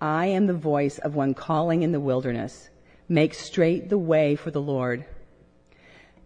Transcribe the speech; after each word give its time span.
I 0.00 0.26
am 0.26 0.46
the 0.46 0.54
voice 0.54 0.98
of 0.98 1.14
one 1.14 1.32
calling 1.32 1.82
in 1.82 1.92
the 1.92 2.00
wilderness. 2.00 2.68
Make 3.08 3.34
straight 3.34 3.88
the 3.88 3.98
way 3.98 4.36
for 4.36 4.50
the 4.50 4.60
Lord. 4.60 5.04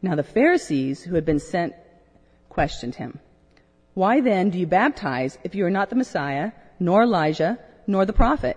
Now 0.02 0.14
the 0.14 0.22
Pharisees 0.22 1.02
who 1.02 1.14
had 1.14 1.24
been 1.24 1.38
sent 1.38 1.74
questioned 2.48 2.96
him. 2.96 3.20
Why 3.94 4.20
then 4.20 4.50
do 4.50 4.58
you 4.58 4.66
baptize 4.66 5.38
if 5.44 5.54
you 5.54 5.64
are 5.66 5.70
not 5.70 5.90
the 5.90 5.96
Messiah, 5.96 6.52
nor 6.78 7.02
Elijah, 7.02 7.58
nor 7.86 8.06
the 8.06 8.12
prophet? 8.12 8.56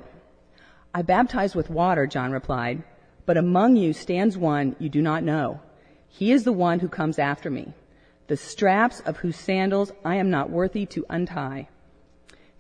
I 0.94 1.02
baptize 1.02 1.56
with 1.56 1.70
water, 1.70 2.08
John 2.08 2.32
replied, 2.32 2.84
but 3.26 3.38
among 3.38 3.76
you 3.76 3.94
stands 3.94 4.38
one 4.38 4.76
you 4.80 4.90
do 4.90 5.02
not 5.02 5.24
know. 5.24 5.60
He 6.08 6.32
is 6.32 6.44
the 6.44 6.54
one 6.54 6.80
who 6.80 6.88
comes 6.88 7.20
after 7.20 7.50
me, 7.50 7.74
the 8.28 8.38
straps 8.38 9.00
of 9.02 9.18
whose 9.18 9.36
sandals 9.36 9.92
I 10.06 10.16
am 10.16 10.30
not 10.30 10.50
worthy 10.50 10.86
to 10.88 11.06
untie. 11.10 11.68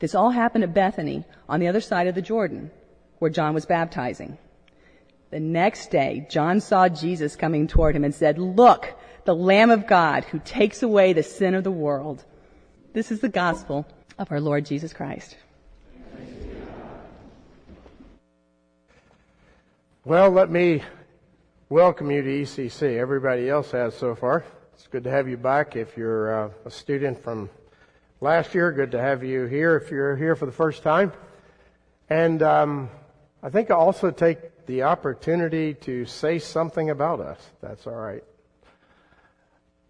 This 0.03 0.15
all 0.15 0.31
happened 0.31 0.65
at 0.65 0.73
Bethany 0.73 1.23
on 1.47 1.61
the 1.61 1.69
other 1.69 1.79
side 1.79 2.07
of 2.07 2.13
the 2.13 2.21
Jordan, 2.21 2.71
where 3.19 3.31
John 3.31 3.53
was 3.53 3.65
baptizing. 3.65 4.37
The 5.31 5.39
next 5.39 5.91
day, 5.91 6.27
John 6.29 6.59
saw 6.59 6.89
Jesus 6.89 7.37
coming 7.37 7.67
toward 7.67 7.95
him 7.95 8.03
and 8.03 8.13
said, 8.13 8.37
Look, 8.37 8.93
the 9.23 9.33
Lamb 9.33 9.71
of 9.71 9.87
God 9.87 10.25
who 10.25 10.39
takes 10.39 10.83
away 10.83 11.13
the 11.13 11.23
sin 11.23 11.55
of 11.55 11.63
the 11.63 11.71
world. 11.71 12.25
This 12.91 13.13
is 13.13 13.21
the 13.21 13.29
gospel 13.29 13.87
of 14.19 14.29
our 14.29 14.41
Lord 14.41 14.65
Jesus 14.65 14.91
Christ. 14.91 15.37
Well, 20.03 20.31
let 20.31 20.51
me 20.51 20.83
welcome 21.69 22.11
you 22.11 22.21
to 22.21 22.41
ECC. 22.41 22.99
Everybody 22.99 23.47
else 23.47 23.71
has 23.71 23.95
so 23.95 24.15
far. 24.15 24.43
It's 24.73 24.87
good 24.87 25.05
to 25.05 25.11
have 25.11 25.29
you 25.29 25.37
back. 25.37 25.77
If 25.77 25.95
you're 25.95 26.47
uh, 26.47 26.49
a 26.65 26.71
student 26.71 27.23
from 27.23 27.49
last 28.23 28.55
year, 28.55 28.71
good 28.71 28.91
to 28.91 29.01
have 29.01 29.21
you 29.21 29.43
here 29.43 29.75
if 29.75 29.91
you're 29.91 30.15
here 30.15 30.33
for 30.37 30.45
the 30.45 30.51
first 30.51 30.81
time. 30.81 31.11
And 32.09 32.41
um, 32.41 32.89
I 33.43 33.49
think 33.49 33.69
I'll 33.69 33.81
also 33.81 34.11
take 34.11 34.65
the 34.65 34.83
opportunity 34.83 35.73
to 35.73 36.05
say 36.05 36.39
something 36.39 36.89
about 36.89 37.19
us. 37.19 37.37
That's 37.61 37.85
all 37.85 37.95
right. 37.95 38.23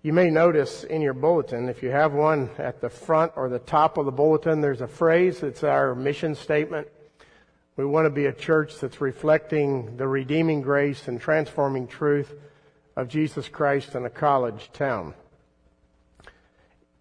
You 0.01 0.13
may 0.13 0.31
notice 0.31 0.83
in 0.83 1.03
your 1.03 1.13
bulletin, 1.13 1.69
if 1.69 1.83
you 1.83 1.91
have 1.91 2.13
one 2.13 2.49
at 2.57 2.81
the 2.81 2.89
front 2.89 3.33
or 3.35 3.49
the 3.49 3.59
top 3.59 3.99
of 3.99 4.05
the 4.05 4.11
bulletin, 4.11 4.61
there's 4.61 4.81
a 4.81 4.87
phrase. 4.87 5.43
It's 5.43 5.63
our 5.63 5.93
mission 5.93 6.33
statement. 6.33 6.87
We 7.77 7.85
want 7.85 8.07
to 8.07 8.09
be 8.09 8.25
a 8.25 8.33
church 8.33 8.79
that's 8.79 8.99
reflecting 8.99 9.95
the 9.97 10.07
redeeming 10.07 10.63
grace 10.63 11.07
and 11.07 11.21
transforming 11.21 11.85
truth 11.85 12.33
of 12.95 13.09
Jesus 13.09 13.47
Christ 13.47 13.93
in 13.93 14.05
a 14.05 14.09
college 14.09 14.71
town. 14.73 15.13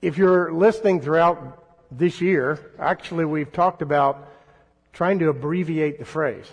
If 0.03 0.19
you're 0.19 0.53
listening 0.53 1.01
throughout 1.01 1.65
this 1.93 2.21
year, 2.21 2.59
actually 2.77 3.25
we've 3.25 3.53
talked 3.53 3.83
about 3.83 4.29
trying 4.93 5.21
to 5.21 5.29
abbreviate 5.29 6.01
the 6.01 6.05
phrase. 6.05 6.47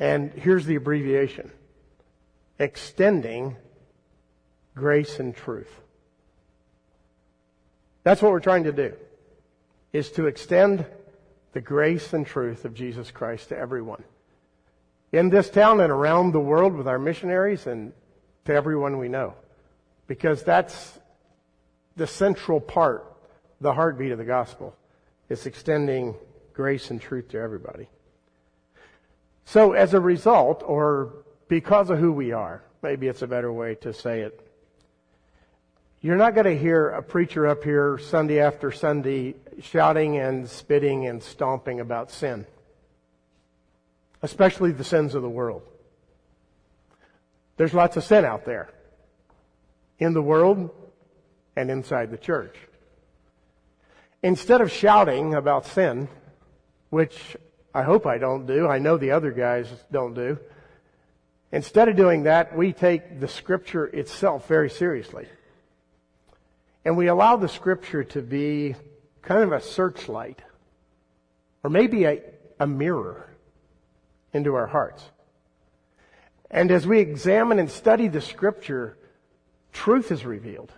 And 0.00 0.32
here's 0.32 0.66
the 0.66 0.74
abbreviation. 0.74 1.52
Extending 2.58 3.56
grace 4.74 5.20
and 5.20 5.36
truth. 5.36 5.70
That's 8.02 8.20
what 8.20 8.32
we're 8.32 8.40
trying 8.40 8.64
to 8.64 8.72
do, 8.72 8.94
is 9.92 10.10
to 10.12 10.26
extend 10.26 10.86
the 11.52 11.60
grace 11.60 12.12
and 12.12 12.26
truth 12.26 12.64
of 12.64 12.74
Jesus 12.74 13.10
Christ 13.12 13.50
to 13.50 13.58
everyone. 13.58 14.02
In 15.12 15.28
this 15.28 15.48
town 15.48 15.80
and 15.80 15.92
around 15.92 16.32
the 16.32 16.40
world 16.40 16.74
with 16.74 16.88
our 16.88 16.98
missionaries 16.98 17.66
and 17.66 17.92
to 18.46 18.54
everyone 18.54 18.98
we 18.98 19.08
know. 19.08 19.34
Because 20.06 20.42
that's 20.42 20.98
the 21.96 22.06
central 22.06 22.60
part, 22.60 23.04
the 23.60 23.72
heartbeat 23.72 24.12
of 24.12 24.18
the 24.18 24.24
gospel. 24.24 24.76
It's 25.28 25.46
extending 25.46 26.14
grace 26.52 26.90
and 26.90 27.00
truth 27.00 27.28
to 27.28 27.38
everybody. 27.38 27.88
So 29.44 29.72
as 29.72 29.94
a 29.94 30.00
result, 30.00 30.62
or 30.64 31.24
because 31.48 31.90
of 31.90 31.98
who 31.98 32.12
we 32.12 32.32
are, 32.32 32.62
maybe 32.82 33.08
it's 33.08 33.22
a 33.22 33.26
better 33.26 33.52
way 33.52 33.74
to 33.76 33.92
say 33.92 34.20
it, 34.20 34.46
you're 36.02 36.16
not 36.16 36.34
going 36.34 36.46
to 36.46 36.56
hear 36.56 36.88
a 36.88 37.02
preacher 37.02 37.46
up 37.46 37.62
here 37.62 37.98
Sunday 37.98 38.40
after 38.40 38.72
Sunday 38.72 39.34
shouting 39.60 40.16
and 40.16 40.48
spitting 40.48 41.06
and 41.06 41.22
stomping 41.22 41.80
about 41.80 42.10
sin, 42.10 42.46
especially 44.22 44.72
the 44.72 44.84
sins 44.84 45.14
of 45.14 45.20
the 45.20 45.28
world. 45.28 45.62
There's 47.58 47.74
lots 47.74 47.98
of 47.98 48.04
sin 48.04 48.24
out 48.24 48.46
there 48.46 48.70
in 49.98 50.14
the 50.14 50.22
world 50.22 50.70
and 51.56 51.70
inside 51.70 52.10
the 52.10 52.18
church. 52.18 52.56
Instead 54.22 54.60
of 54.60 54.70
shouting 54.70 55.34
about 55.34 55.66
sin, 55.66 56.08
which 56.90 57.36
I 57.74 57.82
hope 57.82 58.06
I 58.06 58.18
don't 58.18 58.46
do, 58.46 58.66
I 58.66 58.78
know 58.78 58.96
the 58.96 59.12
other 59.12 59.30
guys 59.30 59.68
don't 59.90 60.14
do, 60.14 60.38
instead 61.52 61.88
of 61.88 61.96
doing 61.96 62.24
that, 62.24 62.56
we 62.56 62.72
take 62.72 63.20
the 63.20 63.28
scripture 63.28 63.86
itself 63.86 64.46
very 64.46 64.70
seriously. 64.70 65.26
And 66.84 66.96
we 66.96 67.08
allow 67.08 67.36
the 67.36 67.48
scripture 67.48 68.04
to 68.04 68.22
be 68.22 68.74
kind 69.22 69.42
of 69.42 69.52
a 69.52 69.60
searchlight 69.60 70.40
or 71.62 71.70
maybe 71.70 72.04
a, 72.04 72.22
a 72.58 72.66
mirror 72.66 73.28
into 74.32 74.54
our 74.54 74.66
hearts. 74.66 75.02
And 76.50 76.70
as 76.70 76.86
we 76.86 76.98
examine 77.00 77.58
and 77.58 77.70
study 77.70 78.08
the 78.08 78.20
scripture, 78.20 78.96
truth 79.72 80.10
is 80.10 80.24
revealed. 80.24 80.72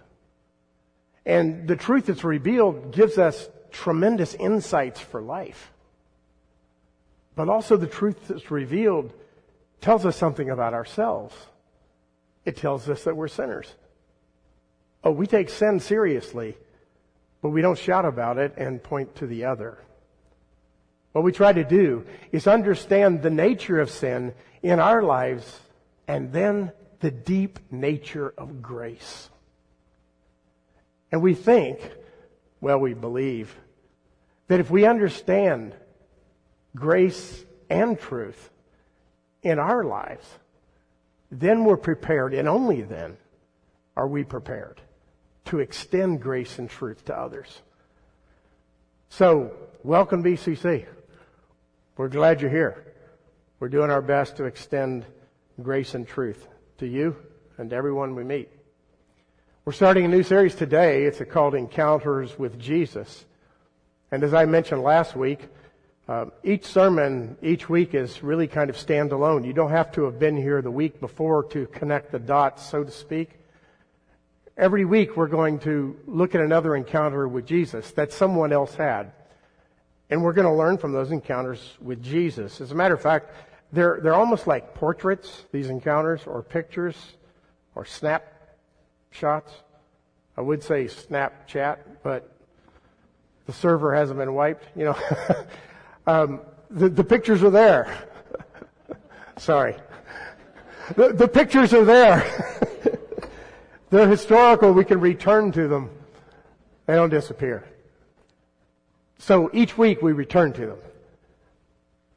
And 1.25 1.69
the 1.69 1.77
truth 1.77 2.07
that's 2.07 2.25
revealed 2.25 2.93
gives 2.93 3.19
us 3.19 3.49
tremendous 3.71 4.35
insights 4.35 5.01
for 5.01 5.23
life. 5.23 5.73
But 7.35 7.49
also 7.49 7.77
the 7.77 7.87
truth 7.87 8.29
that's 8.29 8.51
revealed 8.51 9.13
tells 9.81 10.05
us 10.05 10.17
something 10.17 10.51
about 10.51 10.75
ourselves. 10.75 11.35
It 12.45 12.57
tells 12.57 12.89
us 12.89 13.05
that 13.05 13.17
we're 13.17 13.29
sinners. 13.29 13.73
Oh, 15.05 15.11
we 15.11 15.27
take 15.27 15.49
sin 15.49 15.81
seriously, 15.81 16.57
but 17.41 17.51
we 17.51 17.63
don't 17.63 17.79
shout 17.79 18.05
about 18.05 18.39
it 18.39 18.55
and 18.57 18.83
point 18.83 19.17
to 19.17 19.27
the 19.27 19.45
other. 19.45 19.79
What 21.13 21.25
we 21.25 21.33
try 21.33 21.53
to 21.53 21.65
do 21.65 22.05
is 22.31 22.47
understand 22.47 23.23
the 23.23 23.31
nature 23.31 23.81
of 23.81 23.91
sin 23.91 24.35
in 24.63 24.81
our 24.81 25.03
lives 25.03 25.61
and 26.09 26.33
then 26.33 26.73
the 27.01 27.11
deep 27.11 27.59
nature 27.71 28.33
of 28.39 28.63
grace. 28.63 29.29
And 31.13 31.21
we 31.21 31.35
think, 31.35 31.79
well, 32.61 32.79
we 32.79 32.95
believe, 32.95 33.55
that 34.49 34.61
if 34.61 34.71
we 34.71 34.87
understand 34.87 35.75
grace 36.75 37.45
and 37.69 38.01
truth 38.01 38.51
in 39.43 39.59
our 39.59 39.85
lives, 39.85 40.27
then 41.31 41.65
we're 41.65 41.77
prepared, 41.77 42.33
and 42.33 42.49
only 42.49 42.81
then 42.81 43.19
are 43.95 44.09
we 44.09 44.25
prepared 44.25 44.81
to 45.45 45.61
extend 45.61 46.23
grace 46.23 46.59
and 46.59 46.71
truth 46.71 47.05
to 47.05 47.17
others. 47.17 47.61
So, 49.11 49.53
welcome 49.83 50.23
BCC. 50.25 50.87
We're 51.97 52.09
glad 52.09 52.41
you're 52.41 52.51
here. 52.51 52.95
We're 53.61 53.69
doing 53.69 53.91
our 53.91 54.03
best 54.03 54.39
to 54.39 54.45
extend 54.45 55.05
grace 55.63 55.95
and 55.95 56.09
truth 56.09 56.49
to 56.79 56.87
you 56.87 57.17
and 57.59 57.73
everyone 57.73 58.15
we 58.15 58.25
meet. 58.25 58.49
We're 59.65 59.73
starting 59.73 60.05
a 60.05 60.09
new 60.09 60.25
series 60.25 60.57
today. 60.57 61.05
It's 61.05 61.23
called 61.31 61.55
Encounters 61.55 62.37
with 62.37 62.59
Jesus. 62.59 63.25
And 64.11 64.25
as 64.25 64.35
I 64.35 64.45
mentioned 64.45 64.83
last 64.83 65.15
week, 65.15 65.47
uh, 66.09 66.27
each 66.43 66.65
sermon 66.65 67.37
each 67.43 67.69
week 67.69 67.95
is 67.95 68.25
really 68.25 68.49
kind 68.49 68.71
of 68.71 68.77
standalone. 68.77 69.47
You 69.47 69.53
don't 69.53 69.71
have 69.71 69.93
to 69.93 70.03
have 70.03 70.19
been 70.19 70.37
here 70.37 70.63
the 70.63 70.71
week 70.73 70.99
before 70.99 71.45
to 71.51 71.67
connect 71.67 72.11
the 72.11 72.19
dots, 72.19 72.69
so 72.69 72.83
to 72.83 72.91
speak. 72.91 73.39
Every 74.57 74.85
week 74.85 75.17
we're 75.17 75.29
going 75.29 75.61
to 75.61 75.97
look 76.09 76.35
at 76.35 76.41
another 76.41 76.75
encounter 76.75 77.29
with 77.29 77.47
Jesus 77.47 77.93
that 77.93 78.13
someone 78.13 78.53
else 78.53 78.75
had. 78.75 79.13
And 80.11 80.25
we're 80.25 80.33
going 80.33 80.49
to 80.49 80.53
learn 80.53 80.77
from 80.77 80.91
those 80.91 81.13
encounters 81.13 81.77
with 81.81 82.03
Jesus. 82.03 82.61
As 82.61 82.73
a 82.73 82.75
matter 82.75 82.95
of 82.95 83.01
fact, 83.01 83.31
they're, 83.71 84.01
they're 84.03 84.15
almost 84.15 84.49
like 84.49 84.75
portraits, 84.75 85.45
these 85.53 85.69
encounters, 85.69 86.23
or 86.27 86.43
pictures, 86.43 86.97
or 87.77 87.85
snapshots. 89.13 89.53
I 90.37 90.41
would 90.41 90.63
say 90.63 90.87
Snapchat, 90.87 91.79
but 92.03 92.35
the 93.47 93.53
server 93.53 93.95
hasn't 93.95 94.19
been 94.19 94.33
wiped, 94.33 94.65
you 94.75 94.85
know. 94.85 94.99
um, 96.07 96.41
The, 96.71 96.89
the 96.89 97.05
pictures 97.05 97.43
are 97.43 97.51
there. 97.51 97.95
Sorry. 99.37 99.77
The, 100.97 101.13
the 101.13 101.29
pictures 101.29 101.75
are 101.75 101.85
there. 101.85 102.25
They're 103.91 104.09
historical. 104.09 104.73
We 104.73 104.85
can 104.85 105.01
return 105.01 105.53
to 105.53 105.69
them. 105.69 105.91
They 106.87 106.95
don't 106.95 107.11
disappear. 107.11 107.65
So 109.19 109.51
each 109.53 109.77
week 109.77 110.01
we 110.01 110.13
return 110.13 110.55
to 110.55 110.67
them. 110.67 110.79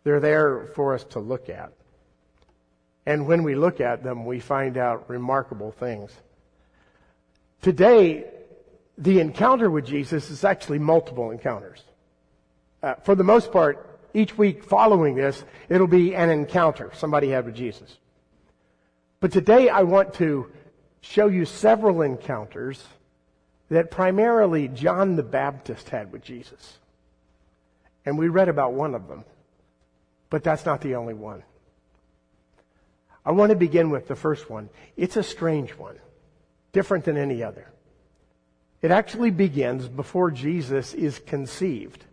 They're 0.06 0.22
there 0.22 0.68
for 0.74 0.94
us 0.94 1.04
to 1.10 1.20
look 1.20 1.50
at. 1.50 1.74
And 3.06 3.28
when 3.28 3.44
we 3.44 3.56
look 3.56 3.82
at 3.82 4.04
them, 4.04 4.26
we 4.26 4.40
find 4.40 4.78
out 4.78 5.10
remarkable 5.10 5.72
things. 5.72 6.12
Today, 7.62 8.26
the 8.98 9.20
encounter 9.20 9.70
with 9.70 9.86
Jesus 9.86 10.30
is 10.30 10.44
actually 10.44 10.80
multiple 10.80 11.32
encounters. 11.32 11.82
Uh, 12.82 12.96
for 13.04 13.16
the 13.16 13.24
most 13.24 13.52
part, 13.52 14.00
each 14.14 14.38
week 14.38 14.64
following 14.64 15.16
this, 15.16 15.44
it'll 15.68 15.88
be 15.88 16.16
an 16.16 16.30
encounter 16.30 16.92
somebody 16.94 17.30
had 17.30 17.46
with 17.46 17.56
Jesus. 17.56 17.98
But 19.20 19.32
today 19.32 19.70
I 19.70 19.84
want 19.84 20.14
to 20.16 20.52
show 21.02 21.28
you 21.28 21.46
several 21.46 22.02
encounters 22.02 22.84
that 23.70 23.92
primarily 23.92 24.68
John 24.68 25.16
the 25.16 25.24
Baptist 25.24 25.90
had 25.90 26.12
with 26.12 26.24
Jesus. 26.24 26.78
And 28.06 28.18
we 28.18 28.28
read 28.28 28.50
about 28.50 28.74
one 28.74 28.94
of 28.94 29.08
them. 29.08 29.26
But 30.30 30.44
that's 30.44 30.66
not 30.66 30.82
the 30.82 30.96
only 30.96 31.14
one. 31.14 31.44
I 33.26 33.32
want 33.32 33.50
to 33.50 33.56
begin 33.56 33.90
with 33.90 34.08
the 34.08 34.16
first 34.16 34.50
one. 34.50 34.70
It's 34.96 35.18
a 35.18 35.24
strange 35.24 35.72
one, 35.72 35.98
different 36.76 37.06
than 37.06 37.16
any 37.16 37.42
other. 37.42 37.72
It 38.82 38.92
actually 38.92 39.32
begins 39.32 39.88
before 39.88 40.30
Jesus 40.30 40.94
is 40.94 41.20
conceived. 41.20 42.04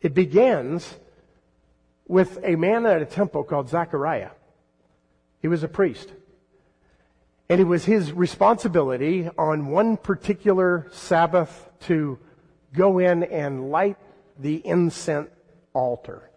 It 0.00 0.14
begins 0.14 0.94
with 2.06 2.38
a 2.44 2.54
man 2.54 2.86
at 2.86 3.02
a 3.02 3.04
temple 3.04 3.42
called 3.42 3.68
Zachariah. 3.68 4.30
He 5.42 5.48
was 5.48 5.64
a 5.64 5.68
priest. 5.68 6.12
And 7.48 7.60
it 7.60 7.64
was 7.64 7.84
his 7.84 8.12
responsibility 8.12 9.28
on 9.36 9.66
one 9.66 9.96
particular 9.96 10.86
Sabbath 10.92 11.68
to 11.88 12.20
go 12.72 13.00
in 13.00 13.24
and 13.24 13.72
light 13.72 13.96
the 14.38 14.64
incense 14.64 15.30
altar. 15.72 16.30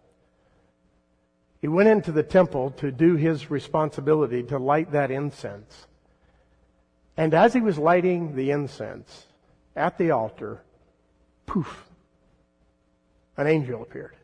He 1.61 1.67
went 1.67 1.87
into 1.87 2.11
the 2.11 2.23
temple 2.23 2.71
to 2.77 2.91
do 2.91 3.15
his 3.15 3.51
responsibility 3.51 4.41
to 4.43 4.57
light 4.57 4.91
that 4.93 5.11
incense. 5.11 5.85
And 7.17 7.33
as 7.33 7.53
he 7.53 7.61
was 7.61 7.79
lighting 7.79 8.35
the 8.35 8.51
incense 8.51 9.25
at 9.75 9.97
the 9.97 10.11
altar, 10.11 10.61
poof, 11.47 11.85
an 13.35 13.47
angel 13.47 13.81
appeared. 13.81 14.15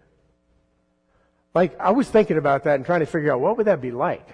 Like, 1.55 1.79
I 1.79 1.91
was 1.91 2.07
thinking 2.07 2.37
about 2.37 2.63
that 2.63 2.75
and 2.75 2.85
trying 2.85 3.01
to 3.01 3.05
figure 3.07 3.33
out 3.33 3.41
what 3.41 3.57
would 3.57 3.67
that 3.67 3.81
be 3.81 3.91
like? 3.91 4.27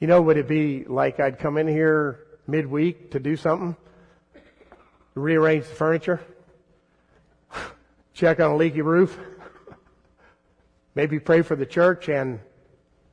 You 0.00 0.06
know, 0.06 0.22
would 0.22 0.36
it 0.36 0.48
be 0.48 0.84
like 0.84 1.20
I'd 1.20 1.38
come 1.38 1.58
in 1.58 1.68
here 1.68 2.20
midweek 2.46 3.10
to 3.12 3.20
do 3.20 3.36
something? 3.36 3.76
Rearrange 5.14 5.66
the 5.66 5.74
furniture? 5.74 6.20
Check 8.14 8.40
on 8.40 8.50
a 8.50 8.56
leaky 8.56 8.82
roof? 8.82 9.18
Maybe 10.94 11.18
pray 11.18 11.42
for 11.42 11.56
the 11.56 11.66
church 11.66 12.08
and 12.08 12.40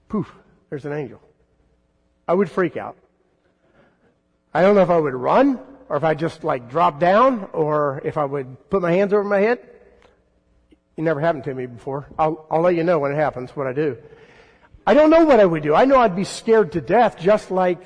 poof, 0.10 0.32
there's 0.70 0.86
an 0.86 0.94
angel. 0.94 1.22
I 2.28 2.34
would 2.34 2.50
freak 2.50 2.78
out. 2.78 2.98
I 4.58 4.64
don't 4.64 4.74
know 4.74 4.82
if 4.82 4.90
I 4.90 4.98
would 4.98 5.14
run 5.14 5.60
or 5.88 5.98
if 5.98 6.04
I 6.04 6.16
just 6.16 6.44
like 6.44 6.68
drop 6.68 7.00
down 7.00 7.48
or 7.54 8.02
if 8.04 8.18
I 8.18 8.26
would 8.26 8.72
put 8.72 8.82
my 8.82 8.92
hands 8.92 9.14
over 9.14 9.24
my 9.24 9.40
head. 9.40 9.60
It 10.98 11.04
never 11.04 11.22
happened 11.22 11.44
to 11.44 11.54
me 11.54 11.68
before. 11.68 12.08
I'll, 12.18 12.48
I'll 12.50 12.62
let 12.62 12.74
you 12.74 12.84
know 12.84 12.98
when 12.98 13.12
it 13.12 13.18
happens 13.18 13.56
what 13.56 13.68
I 13.68 13.74
do. 13.74 14.00
I 14.88 14.96
don't 14.96 15.12
know 15.12 15.26
what 15.26 15.40
I 15.40 15.46
would 15.46 15.62
do. 15.62 15.76
I 15.76 15.86
know 15.86 16.00
I'd 16.00 16.16
be 16.16 16.24
scared 16.24 16.72
to 16.72 16.82
death 16.82 17.20
just 17.20 17.52
like 17.52 17.84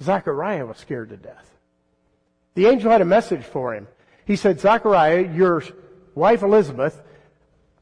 Zachariah 0.00 0.64
was 0.66 0.76
scared 0.76 1.08
to 1.08 1.16
death. 1.16 1.50
The 2.54 2.66
angel 2.66 2.92
had 2.92 3.00
a 3.00 3.04
message 3.04 3.42
for 3.42 3.74
him. 3.74 3.88
He 4.24 4.36
said, 4.36 4.60
Zachariah, 4.60 5.34
your 5.34 5.64
wife 6.14 6.44
Elizabeth 6.44 7.02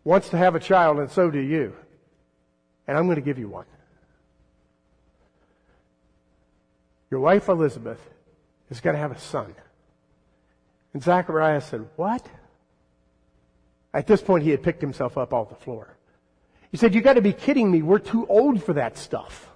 wants 0.05 0.31
to 0.31 0.39
have 0.39 0.55
a 0.55 0.61
child 0.61 1.01
and 1.01 1.11
so 1.11 1.31
do 1.31 1.39
you. 1.39 1.77
And 2.89 2.97
I'm 2.97 3.05
going 3.05 3.17
to 3.17 3.21
give 3.21 3.39
you 3.39 3.49
one. 3.49 3.67
Your 7.15 7.21
wife 7.21 7.49
Elizabeth 7.49 8.01
is 8.71 8.81
going 8.81 8.95
to 8.95 9.01
have 9.01 9.13
a 9.13 9.19
son. 9.21 9.55
And 10.93 11.01
Zachariah 11.01 11.61
said, 11.61 11.87
what? 11.95 12.27
At 13.93 14.09
this 14.09 14.21
point, 14.21 14.43
he 14.43 14.51
had 14.51 14.65
picked 14.65 14.81
himself 14.81 15.17
up 15.17 15.33
off 15.33 15.49
the 15.49 15.55
floor. 15.55 15.97
He 16.73 16.77
said, 16.77 16.93
You 16.93 17.03
got 17.03 17.13
to 17.13 17.23
be 17.23 17.33
kidding 17.33 17.71
me. 17.71 17.83
We're 17.83 18.01
too 18.01 18.27
old 18.27 18.65
for 18.65 18.73
that 18.73 18.99
stuff. 18.99 19.49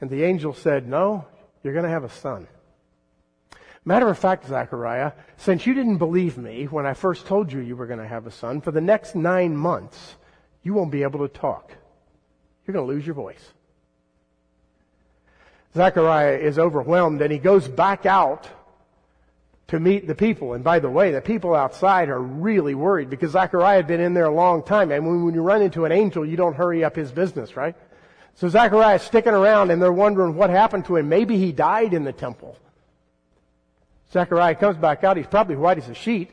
And 0.00 0.08
the 0.08 0.24
angel 0.24 0.54
said, 0.54 0.88
No, 0.88 1.26
you're 1.62 1.74
going 1.74 1.84
to 1.84 1.90
have 1.90 2.04
a 2.04 2.08
son. 2.08 2.46
Matter 3.84 4.08
of 4.08 4.18
fact, 4.18 4.48
Zechariah, 4.48 5.12
since 5.36 5.66
you 5.66 5.74
didn't 5.74 5.98
believe 5.98 6.38
me 6.38 6.68
when 6.68 6.86
I 6.86 6.94
first 6.94 7.26
told 7.26 7.52
you 7.52 7.60
you 7.60 7.76
were 7.76 7.86
going 7.86 8.00
to 8.00 8.08
have 8.08 8.26
a 8.26 8.30
son, 8.30 8.62
for 8.62 8.70
the 8.70 8.80
next 8.80 9.14
nine 9.14 9.54
months, 9.54 10.14
you 10.62 10.72
won't 10.72 10.90
be 10.90 11.02
able 11.02 11.28
to 11.28 11.28
talk. 11.28 11.70
You're 12.66 12.72
going 12.72 12.86
to 12.86 12.94
lose 12.94 13.04
your 13.04 13.14
voice. 13.14 13.52
Zechariah 15.74 16.36
is 16.36 16.58
overwhelmed 16.58 17.22
and 17.22 17.32
he 17.32 17.38
goes 17.38 17.68
back 17.68 18.06
out 18.06 18.48
to 19.68 19.78
meet 19.78 20.08
the 20.08 20.16
people. 20.16 20.54
And 20.54 20.64
by 20.64 20.80
the 20.80 20.90
way, 20.90 21.12
the 21.12 21.20
people 21.20 21.54
outside 21.54 22.08
are 22.08 22.20
really 22.20 22.74
worried 22.74 23.08
because 23.08 23.32
Zechariah 23.32 23.76
had 23.76 23.86
been 23.86 24.00
in 24.00 24.14
there 24.14 24.24
a 24.24 24.34
long 24.34 24.64
time. 24.64 24.90
And 24.90 25.06
when, 25.06 25.24
when 25.24 25.34
you 25.34 25.42
run 25.42 25.62
into 25.62 25.84
an 25.84 25.92
angel, 25.92 26.26
you 26.26 26.36
don't 26.36 26.56
hurry 26.56 26.82
up 26.82 26.96
his 26.96 27.12
business, 27.12 27.56
right? 27.56 27.76
So 28.34 28.48
Zechariah's 28.48 29.02
sticking 29.02 29.32
around 29.32 29.70
and 29.70 29.80
they're 29.80 29.92
wondering 29.92 30.34
what 30.34 30.50
happened 30.50 30.86
to 30.86 30.96
him. 30.96 31.08
Maybe 31.08 31.36
he 31.38 31.52
died 31.52 31.94
in 31.94 32.02
the 32.02 32.12
temple. 32.12 32.56
Zechariah 34.12 34.56
comes 34.56 34.76
back 34.76 35.04
out. 35.04 35.16
He's 35.16 35.26
probably 35.26 35.54
white 35.54 35.78
as 35.78 35.88
a 35.88 35.94
sheet. 35.94 36.32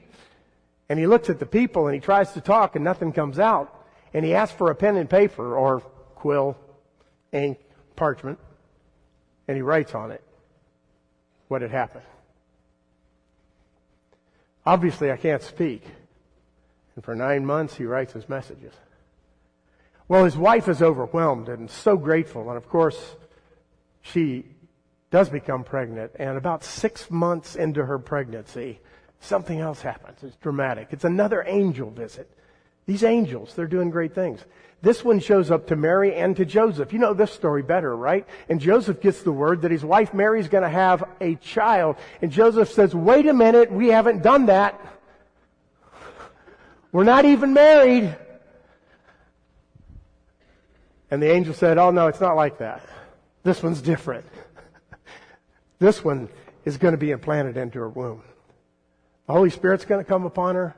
And 0.89 0.97
he 0.97 1.05
looks 1.05 1.29
at 1.29 1.37
the 1.37 1.45
people 1.45 1.85
and 1.85 1.93
he 1.93 1.99
tries 1.99 2.31
to 2.31 2.41
talk 2.41 2.75
and 2.75 2.83
nothing 2.83 3.11
comes 3.11 3.37
out. 3.37 3.85
And 4.15 4.25
he 4.25 4.33
asks 4.33 4.57
for 4.57 4.71
a 4.71 4.75
pen 4.75 4.95
and 4.95 5.07
paper 5.07 5.55
or 5.55 5.81
quill, 6.15 6.57
ink, 7.31 7.59
parchment. 7.95 8.39
And 9.47 9.55
he 9.55 9.61
writes 9.61 9.95
on 9.95 10.11
it 10.11 10.23
what 11.47 11.61
had 11.61 11.71
happened. 11.71 12.05
Obviously, 14.65 15.11
I 15.11 15.17
can't 15.17 15.41
speak. 15.41 15.83
And 16.95 17.03
for 17.03 17.15
nine 17.15 17.45
months, 17.45 17.75
he 17.75 17.85
writes 17.85 18.13
his 18.13 18.27
messages. 18.27 18.73
Well, 20.09 20.25
his 20.25 20.37
wife 20.37 20.67
is 20.67 20.81
overwhelmed 20.81 21.47
and 21.47 21.69
so 21.69 21.95
grateful. 21.95 22.49
And 22.49 22.57
of 22.57 22.67
course, 22.67 23.15
she 24.01 24.45
does 25.11 25.29
become 25.29 25.63
pregnant. 25.63 26.11
And 26.19 26.37
about 26.37 26.63
six 26.63 27.09
months 27.09 27.55
into 27.55 27.85
her 27.85 27.99
pregnancy, 27.99 28.79
something 29.21 29.59
else 29.59 29.81
happens. 29.81 30.23
It's 30.23 30.35
dramatic. 30.37 30.89
It's 30.91 31.05
another 31.05 31.43
angel 31.47 31.89
visit. 31.89 32.29
These 32.85 33.03
angels, 33.03 33.53
they're 33.53 33.67
doing 33.67 33.89
great 33.89 34.13
things. 34.13 34.43
This 34.81 35.03
one 35.03 35.19
shows 35.19 35.49
up 35.49 35.67
to 35.67 35.75
Mary 35.75 36.13
and 36.13 36.35
to 36.37 36.45
Joseph. 36.45 36.93
You 36.93 36.99
know 36.99 37.13
this 37.13 37.31
story 37.31 37.63
better, 37.63 37.95
right? 37.95 38.27
And 38.47 38.61
Joseph 38.61 39.01
gets 39.01 39.23
the 39.23 39.31
word 39.31 39.63
that 39.63 39.71
his 39.71 39.83
wife 39.83 40.13
Mary's 40.13 40.47
going 40.47 40.63
to 40.63 40.69
have 40.69 41.03
a 41.19 41.35
child. 41.35 41.95
And 42.21 42.31
Joseph 42.31 42.71
says, 42.71 42.93
wait 42.93 43.25
a 43.25 43.33
minute, 43.33 43.71
we 43.71 43.87
haven't 43.87 44.21
done 44.21 44.45
that. 44.47 44.79
We're 46.91 47.03
not 47.03 47.25
even 47.25 47.53
married. 47.53 48.15
And 51.09 51.23
the 51.23 51.31
angel 51.31 51.53
said, 51.53 51.77
oh 51.77 51.89
no, 51.89 52.07
it's 52.07 52.21
not 52.21 52.35
like 52.35 52.59
that. 52.59 52.81
This 53.43 53.63
one's 53.63 53.81
different. 53.81 54.25
this 55.79 56.03
one 56.03 56.29
is 56.65 56.77
going 56.77 56.91
to 56.91 56.97
be 56.97 57.11
implanted 57.11 57.57
into 57.57 57.79
her 57.79 57.89
womb. 57.89 58.21
The 59.25 59.33
Holy 59.33 59.49
Spirit's 59.49 59.85
going 59.85 60.03
to 60.03 60.07
come 60.07 60.25
upon 60.25 60.55
her. 60.55 60.75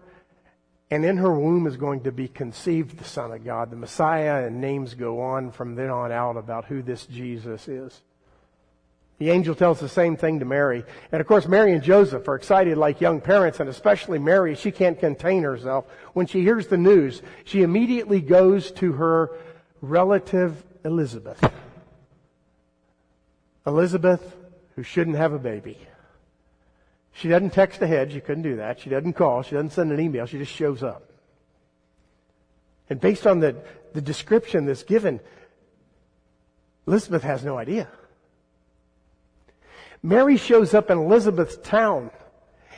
And 0.92 1.06
in 1.06 1.18
her 1.18 1.32
womb 1.32 1.68
is 1.68 1.78
going 1.78 2.02
to 2.02 2.12
be 2.12 2.28
conceived 2.28 2.98
the 2.98 3.04
Son 3.04 3.32
of 3.32 3.46
God, 3.46 3.70
the 3.70 3.76
Messiah, 3.76 4.46
and 4.46 4.60
names 4.60 4.96
go 4.96 5.22
on 5.22 5.52
from 5.52 5.76
then 5.76 5.90
on 5.90 6.12
out 6.12 6.36
about 6.36 6.66
who 6.66 6.82
this 6.82 7.06
Jesus 7.06 7.68
is. 7.68 8.02
The 9.20 9.30
angel 9.30 9.54
tells 9.54 9.80
the 9.80 9.90
same 9.90 10.16
thing 10.16 10.40
to 10.40 10.46
Mary. 10.46 10.84
And 11.12 11.20
of 11.20 11.28
course, 11.28 11.46
Mary 11.46 11.74
and 11.74 11.84
Joseph 11.84 12.28
are 12.28 12.36
excited 12.36 12.78
like 12.78 13.02
young 13.02 13.20
parents, 13.20 13.60
and 13.60 13.70
especially 13.70 14.18
Mary, 14.18 14.56
she 14.56 14.72
can't 14.72 14.98
contain 14.98 15.44
herself. 15.44 15.86
When 16.14 16.26
she 16.26 16.42
hears 16.42 16.68
the 16.68 16.78
news, 16.78 17.22
she 17.44 17.62
immediately 17.62 18.22
goes 18.22 18.72
to 18.74 18.94
her 18.94 19.32
relative 19.82 20.64
Elizabeth. 20.86 21.44
Elizabeth, 23.68 24.38
who 24.76 24.84
shouldn't 24.84 25.18
have 25.18 25.34
a 25.34 25.40
baby. 25.40 25.78
She 27.20 27.28
doesn't 27.28 27.50
text 27.50 27.82
ahead. 27.82 28.14
She 28.14 28.22
couldn't 28.22 28.44
do 28.44 28.56
that. 28.56 28.80
She 28.80 28.90
doesn't 28.90 29.12
call. 29.12 29.44
She 29.44 29.52
doesn't 29.52 29.72
send 29.72 29.92
an 29.92 30.00
email. 30.00 30.26
She 30.26 30.38
just 30.38 30.54
shows 30.54 30.82
up. 30.82 31.12
And 32.90 33.02
based 33.02 33.28
on 33.28 33.42
the, 33.42 33.58
the 33.94 34.00
description 34.00 34.66
that's 34.66 34.84
given, 34.84 35.20
Elizabeth 36.88 37.24
has 37.24 37.44
no 37.44 37.58
idea. 37.58 37.90
Mary 40.02 40.38
shows 40.38 40.74
up 40.74 40.90
in 40.90 40.98
Elizabeth's 40.98 41.58
town. 41.58 42.10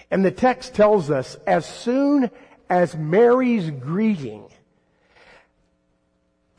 And 0.09 0.25
the 0.25 0.31
text 0.31 0.73
tells 0.73 1.11
us 1.11 1.37
as 1.45 1.63
soon 1.67 2.31
as 2.67 2.95
Mary's 2.95 3.69
greeting 3.69 4.49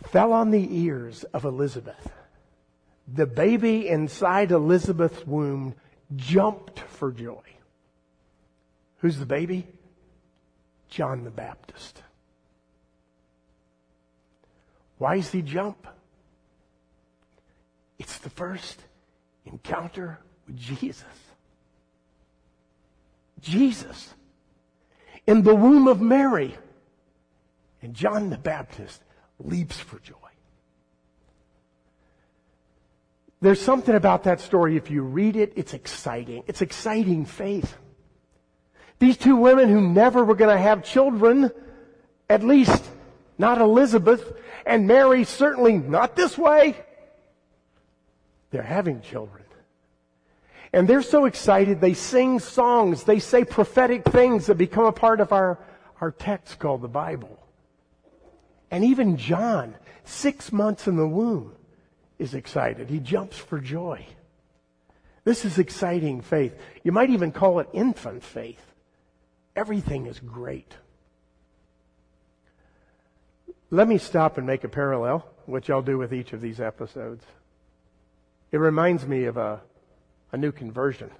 fell 0.04 0.32
on 0.32 0.52
the 0.52 0.68
ears 0.70 1.24
of 1.34 1.44
Elizabeth, 1.44 2.12
the 3.12 3.26
baby 3.26 3.88
inside 3.88 4.52
Elizabeth's 4.52 5.26
womb 5.26 5.74
jumped 6.14 6.78
for 6.78 7.10
joy. 7.10 7.42
Who's 9.02 9.18
the 9.18 9.26
baby? 9.26 9.66
John 10.88 11.24
the 11.24 11.30
Baptist. 11.30 12.00
Why 14.98 15.16
does 15.16 15.32
he 15.32 15.42
jump? 15.42 15.88
It's 17.98 18.18
the 18.18 18.30
first 18.30 18.80
encounter 19.44 20.20
with 20.46 20.56
Jesus. 20.56 21.04
Jesus 23.40 24.14
in 25.26 25.42
the 25.42 25.54
womb 25.54 25.88
of 25.88 26.00
Mary. 26.00 26.56
And 27.82 27.94
John 27.94 28.30
the 28.30 28.38
Baptist 28.38 29.02
leaps 29.40 29.80
for 29.80 29.98
joy. 29.98 30.14
There's 33.40 33.60
something 33.60 33.96
about 33.96 34.22
that 34.24 34.40
story. 34.40 34.76
If 34.76 34.92
you 34.92 35.02
read 35.02 35.34
it, 35.34 35.54
it's 35.56 35.74
exciting. 35.74 36.44
It's 36.46 36.62
exciting 36.62 37.24
faith. 37.24 37.76
These 39.02 39.16
two 39.16 39.34
women 39.34 39.68
who 39.68 39.80
never 39.80 40.24
were 40.24 40.36
going 40.36 40.56
to 40.56 40.62
have 40.62 40.84
children, 40.84 41.50
at 42.30 42.44
least 42.44 42.88
not 43.36 43.60
Elizabeth, 43.60 44.32
and 44.64 44.86
Mary 44.86 45.24
certainly 45.24 45.76
not 45.76 46.14
this 46.14 46.38
way. 46.38 46.76
They're 48.52 48.62
having 48.62 49.00
children. 49.00 49.42
And 50.72 50.86
they're 50.86 51.02
so 51.02 51.24
excited, 51.24 51.80
they 51.80 51.94
sing 51.94 52.38
songs, 52.38 53.02
they 53.02 53.18
say 53.18 53.44
prophetic 53.44 54.04
things 54.04 54.46
that 54.46 54.54
become 54.54 54.84
a 54.84 54.92
part 54.92 55.18
of 55.18 55.32
our, 55.32 55.58
our 56.00 56.12
text 56.12 56.60
called 56.60 56.82
the 56.82 56.86
Bible. 56.86 57.40
And 58.70 58.84
even 58.84 59.16
John, 59.16 59.74
six 60.04 60.52
months 60.52 60.86
in 60.86 60.94
the 60.94 61.08
womb, 61.08 61.56
is 62.20 62.34
excited. 62.34 62.88
He 62.88 63.00
jumps 63.00 63.36
for 63.36 63.58
joy. 63.58 64.06
This 65.24 65.44
is 65.44 65.58
exciting 65.58 66.20
faith. 66.20 66.56
You 66.84 66.92
might 66.92 67.10
even 67.10 67.32
call 67.32 67.58
it 67.58 67.68
infant 67.72 68.22
faith. 68.22 68.71
Everything 69.54 70.06
is 70.06 70.18
great. 70.20 70.74
Let 73.70 73.88
me 73.88 73.98
stop 73.98 74.38
and 74.38 74.46
make 74.46 74.64
a 74.64 74.68
parallel, 74.68 75.26
which 75.46 75.70
I'll 75.70 75.82
do 75.82 75.98
with 75.98 76.12
each 76.12 76.32
of 76.32 76.40
these 76.40 76.60
episodes. 76.60 77.24
It 78.50 78.58
reminds 78.58 79.06
me 79.06 79.24
of 79.24 79.36
a, 79.36 79.60
a 80.30 80.36
new 80.36 80.52
conversion. 80.52 81.10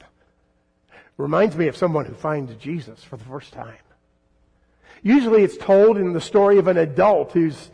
reminds 1.16 1.56
me 1.56 1.66
of 1.68 1.76
someone 1.76 2.04
who 2.04 2.14
finds 2.14 2.54
Jesus 2.56 3.02
for 3.02 3.16
the 3.16 3.24
first 3.24 3.52
time. 3.52 3.76
Usually 5.02 5.42
it's 5.42 5.56
told 5.56 5.96
in 5.96 6.12
the 6.12 6.20
story 6.20 6.58
of 6.58 6.66
an 6.66 6.76
adult 6.76 7.32
who's 7.32 7.70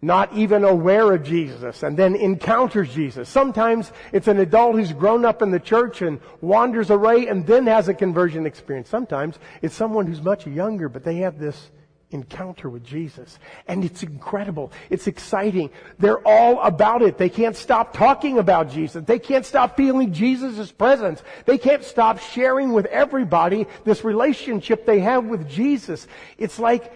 not 0.00 0.32
even 0.32 0.62
aware 0.62 1.12
of 1.12 1.24
Jesus 1.24 1.82
and 1.82 1.96
then 1.96 2.14
encounters 2.14 2.92
Jesus. 2.94 3.28
Sometimes 3.28 3.92
it's 4.12 4.28
an 4.28 4.38
adult 4.38 4.76
who's 4.76 4.92
grown 4.92 5.24
up 5.24 5.42
in 5.42 5.50
the 5.50 5.58
church 5.58 6.02
and 6.02 6.20
wanders 6.40 6.90
away 6.90 7.26
and 7.26 7.46
then 7.46 7.66
has 7.66 7.88
a 7.88 7.94
conversion 7.94 8.46
experience. 8.46 8.88
Sometimes 8.88 9.38
it's 9.60 9.74
someone 9.74 10.06
who's 10.06 10.22
much 10.22 10.46
younger, 10.46 10.88
but 10.88 11.02
they 11.02 11.16
have 11.16 11.38
this 11.38 11.70
encounter 12.10 12.70
with 12.70 12.84
Jesus. 12.84 13.38
And 13.66 13.84
it's 13.84 14.02
incredible. 14.02 14.72
It's 14.88 15.06
exciting. 15.06 15.70
They're 15.98 16.26
all 16.26 16.62
about 16.62 17.02
it. 17.02 17.18
They 17.18 17.28
can't 17.28 17.56
stop 17.56 17.92
talking 17.92 18.38
about 18.38 18.70
Jesus. 18.70 19.04
They 19.04 19.18
can't 19.18 19.44
stop 19.44 19.76
feeling 19.76 20.12
Jesus' 20.12 20.72
presence. 20.72 21.22
They 21.44 21.58
can't 21.58 21.84
stop 21.84 22.20
sharing 22.20 22.72
with 22.72 22.86
everybody 22.86 23.66
this 23.84 24.04
relationship 24.04 24.86
they 24.86 25.00
have 25.00 25.24
with 25.24 25.48
Jesus. 25.48 26.06
It's 26.38 26.58
like 26.58 26.92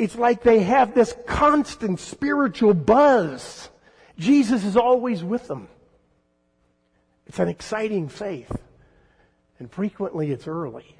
it's 0.00 0.16
like 0.16 0.42
they 0.42 0.60
have 0.60 0.94
this 0.94 1.14
constant 1.26 2.00
spiritual 2.00 2.72
buzz. 2.72 3.68
Jesus 4.16 4.64
is 4.64 4.74
always 4.74 5.22
with 5.22 5.46
them. 5.46 5.68
It's 7.26 7.38
an 7.38 7.48
exciting 7.48 8.08
faith. 8.08 8.50
And 9.58 9.70
frequently 9.70 10.30
it's 10.30 10.48
early. 10.48 10.96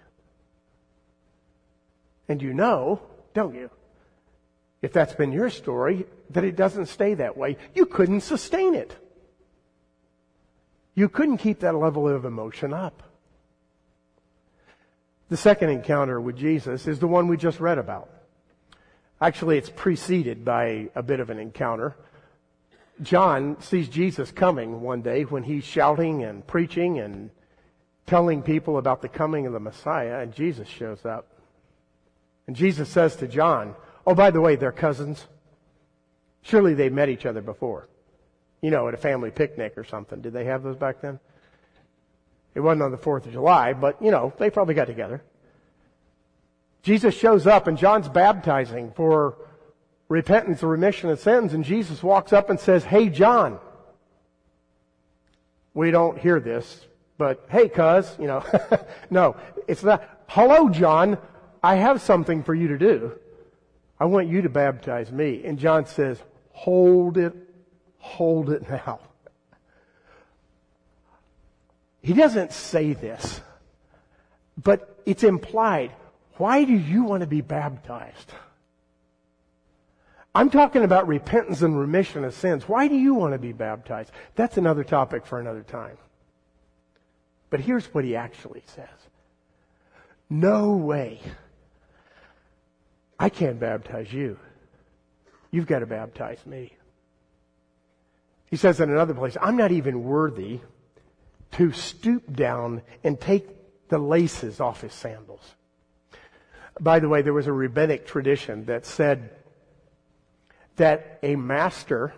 And 2.29 2.43
you 2.43 2.53
know, 2.53 3.01
don't 3.33 3.55
you? 3.55 3.71
If 4.83 4.93
that's 4.93 5.15
been 5.15 5.33
your 5.33 5.49
story, 5.49 6.05
that 6.29 6.45
it 6.45 6.55
doesn't 6.55 6.87
stay 6.87 7.15
that 7.15 7.39
way. 7.39 7.57
You 7.75 7.87
couldn't 7.87 8.21
sustain 8.21 8.75
it. 8.75 8.95
You 10.95 11.09
couldn't 11.09 11.39
keep 11.39 11.61
that 11.61 11.75
level 11.75 12.07
of 12.07 12.27
emotion 12.27 12.75
up. 12.75 13.03
The 15.31 15.39
second 15.39 15.71
encounter 15.71 16.21
with 16.21 16.37
Jesus 16.37 16.87
is 16.87 16.99
the 16.99 17.07
one 17.07 17.29
we 17.29 17.39
just 17.39 17.61
read 17.61 17.79
about. 17.79 18.11
Actually, 19.21 19.59
it's 19.59 19.71
preceded 19.71 20.45
by 20.45 20.89
a 20.95 21.03
bit 21.03 21.21
of 21.21 21.29
an 21.29 21.39
encounter. 21.39 21.95
John 23.03 23.61
sees 23.61 23.89
Jesus 23.89 24.31
coming 24.31 24.81
one 24.81 25.03
day 25.03 25.25
when 25.25 25.43
he's 25.43 25.65
shouting 25.65 26.23
and 26.25 26.47
preaching 26.47 26.99
and 26.99 27.31
telling 28.07 28.43
people 28.43 28.79
about 28.79 29.03
the 29.03 29.09
coming 29.09 29.47
of 29.47 29.53
the 29.53 29.61
Messiah, 29.61 30.21
and 30.21 30.35
Jesus 30.35 30.69
shows 30.69 31.05
up. 31.05 31.29
And 32.47 32.57
Jesus 32.57 32.89
says 32.89 33.15
to 33.17 33.29
John, 33.29 33.75
Oh, 34.07 34.15
by 34.15 34.31
the 34.31 34.41
way, 34.41 34.57
they're 34.57 34.73
cousins. 34.73 35.27
Surely 36.43 36.75
they 36.75 36.89
met 36.89 37.09
each 37.09 37.27
other 37.27 37.43
before. 37.43 37.89
You 38.63 38.71
know, 38.71 38.89
at 38.89 38.95
a 38.95 38.99
family 38.99 39.31
picnic 39.31 39.75
or 39.77 39.85
something. 39.85 40.21
Did 40.21 40.33
they 40.33 40.45
have 40.45 40.63
those 40.63 40.77
back 40.77 41.01
then? 41.01 41.21
It 42.55 42.61
wasn't 42.61 42.83
on 42.83 42.91
the 42.91 42.99
4th 42.99 43.27
of 43.27 43.33
July, 43.33 43.75
but, 43.75 44.03
you 44.03 44.11
know, 44.11 44.33
they 44.39 44.51
probably 44.51 44.75
got 44.75 44.87
together. 44.87 45.23
Jesus 46.83 47.15
shows 47.15 47.47
up 47.47 47.67
and 47.67 47.77
John's 47.77 48.09
baptizing 48.09 48.93
for 48.93 49.37
repentance 50.09 50.63
or 50.63 50.69
remission 50.69 51.11
of 51.11 51.21
sins 51.21 51.53
and 51.55 51.65
Jesus 51.65 52.03
walks 52.03 52.33
up 52.33 52.51
and 52.51 52.59
says, 52.59 52.85
Hey 52.85 53.09
John. 53.09 53.59
We 55.73 55.91
don't 55.91 56.19
hear 56.19 56.41
this, 56.41 56.87
but 57.17 57.47
hey 57.49 57.69
cuz, 57.69 58.17
you 58.19 58.27
know, 58.27 58.45
no, 59.11 59.37
it's 59.69 59.85
not, 59.85 60.03
hello 60.29 60.69
John, 60.69 61.19
I 61.63 61.77
have 61.77 62.01
something 62.01 62.43
for 62.43 62.55
you 62.55 62.69
to 62.69 62.79
do. 62.79 63.13
I 63.99 64.07
want 64.07 64.29
you 64.29 64.43
to 64.43 64.49
baptize 64.49 65.13
me. 65.13 65.43
And 65.45 65.59
John 65.59 65.85
says, 65.87 66.21
hold 66.53 67.19
it, 67.19 67.35
hold 67.99 68.51
it 68.51 68.69
now. 68.69 69.01
He 72.03 72.15
doesn't 72.15 72.53
say 72.53 72.95
this, 72.95 73.43
but 74.57 74.99
it's 75.05 75.23
implied. 75.23 75.93
Why 76.37 76.65
do 76.65 76.73
you 76.73 77.05
want 77.05 77.21
to 77.21 77.27
be 77.27 77.41
baptized? 77.41 78.33
I'm 80.35 80.51
talking 80.51 80.85
about 80.85 81.09
repentance 81.09 81.63
and 81.63 81.79
remission 81.79 82.25
of 82.25 82.35
sins. 82.35 82.69
Why 82.69 82.89
do 82.89 82.95
you 82.95 83.15
want 83.15 83.33
to 83.33 83.39
be 83.39 83.53
baptized? 83.53 84.13
That's 84.37 84.57
another 84.57 84.85
topic 84.85 85.27
for 85.27 85.41
another 85.41 85.63
time. 85.63 85.97
But 87.51 87.61
here's 87.61 87.87
what 87.93 88.05
he 88.05 88.15
actually 88.15 88.63
says. 88.67 88.89
No 90.29 90.77
way. 90.77 91.21
I 93.19 93.29
can't 93.29 93.59
baptize 93.59 94.13
you. 94.13 94.39
You've 95.51 95.67
got 95.67 95.81
to 95.81 95.87
baptize 95.87 96.47
me. 96.47 96.73
He 98.47 98.57
says 98.57 98.81
in 98.81 98.91
another 98.91 99.15
place, 99.15 99.37
I'm 99.41 99.57
not 99.57 99.73
even 99.73 100.05
worthy 100.05 100.61
to 101.53 101.73
stoop 101.73 102.33
down 102.33 102.83
and 103.03 103.21
take 103.21 103.49
the 103.89 103.99
laces 103.99 104.61
off 104.61 104.83
his 104.83 104.95
sandals. 104.95 105.55
By 106.79 107.01
the 107.01 107.09
way, 107.09 107.23
there 107.23 107.33
was 107.33 107.47
a 107.47 107.53
rabbinic 107.53 108.07
tradition 108.07 108.67
that 108.67 108.87
said 108.87 109.31
that 110.77 111.19
a 111.23 111.37
master 111.37 112.15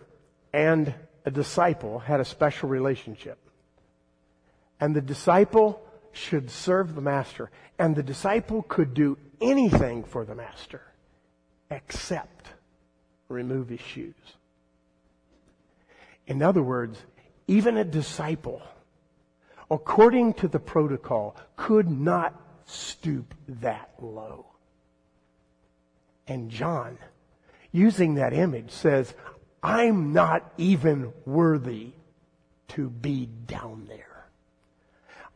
and 0.53 0.95
a 1.25 1.31
disciple 1.31 2.01
had 2.01 2.21
a 2.21 2.25
special 2.25 2.69
relationship. 2.69 3.39
And 4.81 4.95
the 4.95 5.01
disciple 5.01 5.81
should 6.13 6.51
serve 6.51 6.95
the 6.95 7.01
master. 7.01 7.51
And 7.79 7.97
the 7.97 8.03
disciple 8.03 8.63
could 8.63 8.95
do 8.95 9.17
anything 9.41 10.05
for 10.05 10.25
the 10.25 10.35
master 10.35 10.83
except 11.71 12.49
remove 13.29 13.69
his 13.69 13.81
shoes. 13.81 14.15
In 16.27 16.43
other 16.43 16.63
words, 16.63 16.99
even 17.47 17.77
a 17.77 17.85
disciple, 17.85 18.63
according 19.71 20.35
to 20.35 20.49
the 20.49 20.61
protocol, 20.61 21.37
could 21.57 21.91
not 21.91 22.39
stoop 22.67 23.35
that 23.49 23.91
low. 24.01 24.47
And 26.27 26.51
John, 26.51 26.99
using 27.73 28.15
that 28.15 28.33
image, 28.33 28.71
says, 28.71 29.15
I'm 29.63 30.13
not 30.13 30.53
even 30.57 31.13
worthy 31.25 31.93
to 32.69 32.91
be 32.91 33.27
down 33.47 33.87
there. 33.89 34.27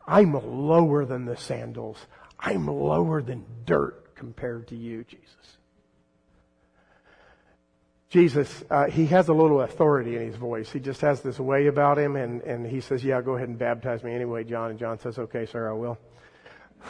I'm 0.07 0.33
lower 0.33 1.05
than 1.05 1.25
the 1.25 1.37
sandals. 1.37 1.97
I'm 2.39 2.67
lower 2.67 3.21
than 3.21 3.45
dirt 3.65 4.15
compared 4.15 4.67
to 4.69 4.75
you, 4.75 5.03
Jesus. 5.03 5.57
Jesus, 8.09 8.63
uh, 8.69 8.85
he 8.85 9.07
has 9.07 9.27
a 9.27 9.33
little 9.33 9.61
authority 9.61 10.15
in 10.15 10.21
his 10.21 10.37
voice. 10.37 10.71
He 10.71 10.79
just 10.79 11.01
has 11.01 11.21
this 11.21 11.39
way 11.39 11.67
about 11.67 11.99
him, 11.99 12.15
and, 12.15 12.41
and 12.43 12.65
he 12.65 12.79
says, 12.79 13.03
Yeah, 13.03 13.21
go 13.21 13.35
ahead 13.35 13.49
and 13.49 13.59
baptize 13.59 14.01
me 14.01 14.13
anyway, 14.13 14.45
John. 14.45 14.71
And 14.71 14.79
John 14.79 14.97
says, 14.99 15.19
Okay, 15.19 15.45
sir, 15.45 15.69
I 15.69 15.73
will. 15.73 15.97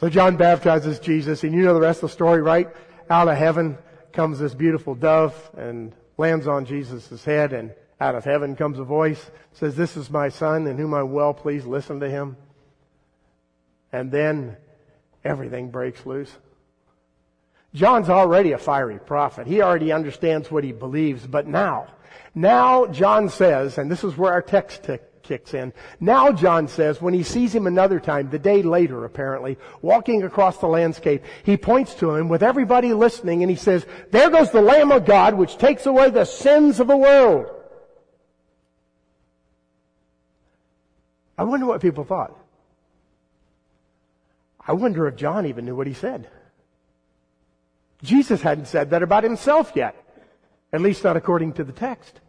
So 0.00 0.08
John 0.08 0.36
baptizes 0.36 0.98
Jesus, 0.98 1.44
and 1.44 1.54
you 1.54 1.62
know 1.62 1.74
the 1.74 1.80
rest 1.80 2.02
of 2.02 2.10
the 2.10 2.14
story, 2.14 2.42
right? 2.42 2.66
Out 3.08 3.28
of 3.28 3.36
heaven 3.36 3.78
comes 4.12 4.40
this 4.40 4.52
beautiful 4.52 4.96
dove 4.96 5.32
and 5.56 5.92
lands 6.18 6.48
on 6.48 6.64
Jesus' 6.64 7.24
head, 7.24 7.52
and 7.52 7.72
out 8.00 8.16
of 8.16 8.24
heaven 8.24 8.56
comes 8.56 8.80
a 8.80 8.84
voice, 8.84 9.30
says, 9.52 9.76
This 9.76 9.96
is 9.96 10.10
my 10.10 10.28
son 10.28 10.66
in 10.66 10.76
whom 10.76 10.92
I'm 10.92 11.12
well 11.12 11.32
pleased, 11.32 11.66
listen 11.66 12.00
to 12.00 12.10
him. 12.10 12.36
And 13.92 14.10
then 14.10 14.56
everything 15.24 15.70
breaks 15.70 16.04
loose. 16.04 16.36
John's 17.72 18.10
already 18.10 18.52
a 18.52 18.58
fiery 18.58 18.98
prophet. 18.98 19.46
He 19.46 19.62
already 19.62 19.92
understands 19.92 20.50
what 20.50 20.64
he 20.64 20.72
believes, 20.72 21.26
but 21.26 21.46
now, 21.46 21.86
now 22.34 22.86
John 22.86 23.28
says, 23.28 23.78
and 23.78 23.88
this 23.88 24.02
is 24.02 24.16
where 24.16 24.32
our 24.32 24.42
text 24.42 24.82
t- 24.82 24.98
kicks 25.22 25.54
in. 25.54 25.72
Now 26.00 26.32
John 26.32 26.68
says, 26.68 27.00
when 27.00 27.14
he 27.14 27.22
sees 27.22 27.54
him 27.54 27.66
another 27.66 28.00
time, 28.00 28.30
the 28.30 28.38
day 28.38 28.62
later 28.62 29.04
apparently, 29.04 29.58
walking 29.80 30.22
across 30.22 30.58
the 30.58 30.66
landscape, 30.66 31.22
he 31.44 31.56
points 31.56 31.94
to 31.96 32.14
him 32.14 32.28
with 32.28 32.42
everybody 32.42 32.92
listening 32.92 33.42
and 33.42 33.50
he 33.50 33.56
says, 33.56 33.86
there 34.10 34.30
goes 34.30 34.50
the 34.50 34.60
Lamb 34.60 34.92
of 34.92 35.04
God 35.04 35.34
which 35.34 35.58
takes 35.58 35.86
away 35.86 36.10
the 36.10 36.24
sins 36.24 36.80
of 36.80 36.86
the 36.86 36.96
world. 36.96 37.46
I 41.36 41.44
wonder 41.44 41.66
what 41.66 41.80
people 41.80 42.04
thought. 42.04 42.36
I 44.66 44.72
wonder 44.72 45.08
if 45.08 45.16
John 45.16 45.46
even 45.46 45.64
knew 45.64 45.74
what 45.74 45.86
he 45.86 45.94
said. 45.94 46.28
Jesus 48.02 48.42
hadn't 48.42 48.66
said 48.66 48.90
that 48.90 49.02
about 49.02 49.24
himself 49.24 49.72
yet. 49.74 49.96
At 50.72 50.80
least 50.80 51.04
not 51.04 51.16
according 51.16 51.54
to 51.54 51.64
the 51.64 51.72
text. 51.72 52.20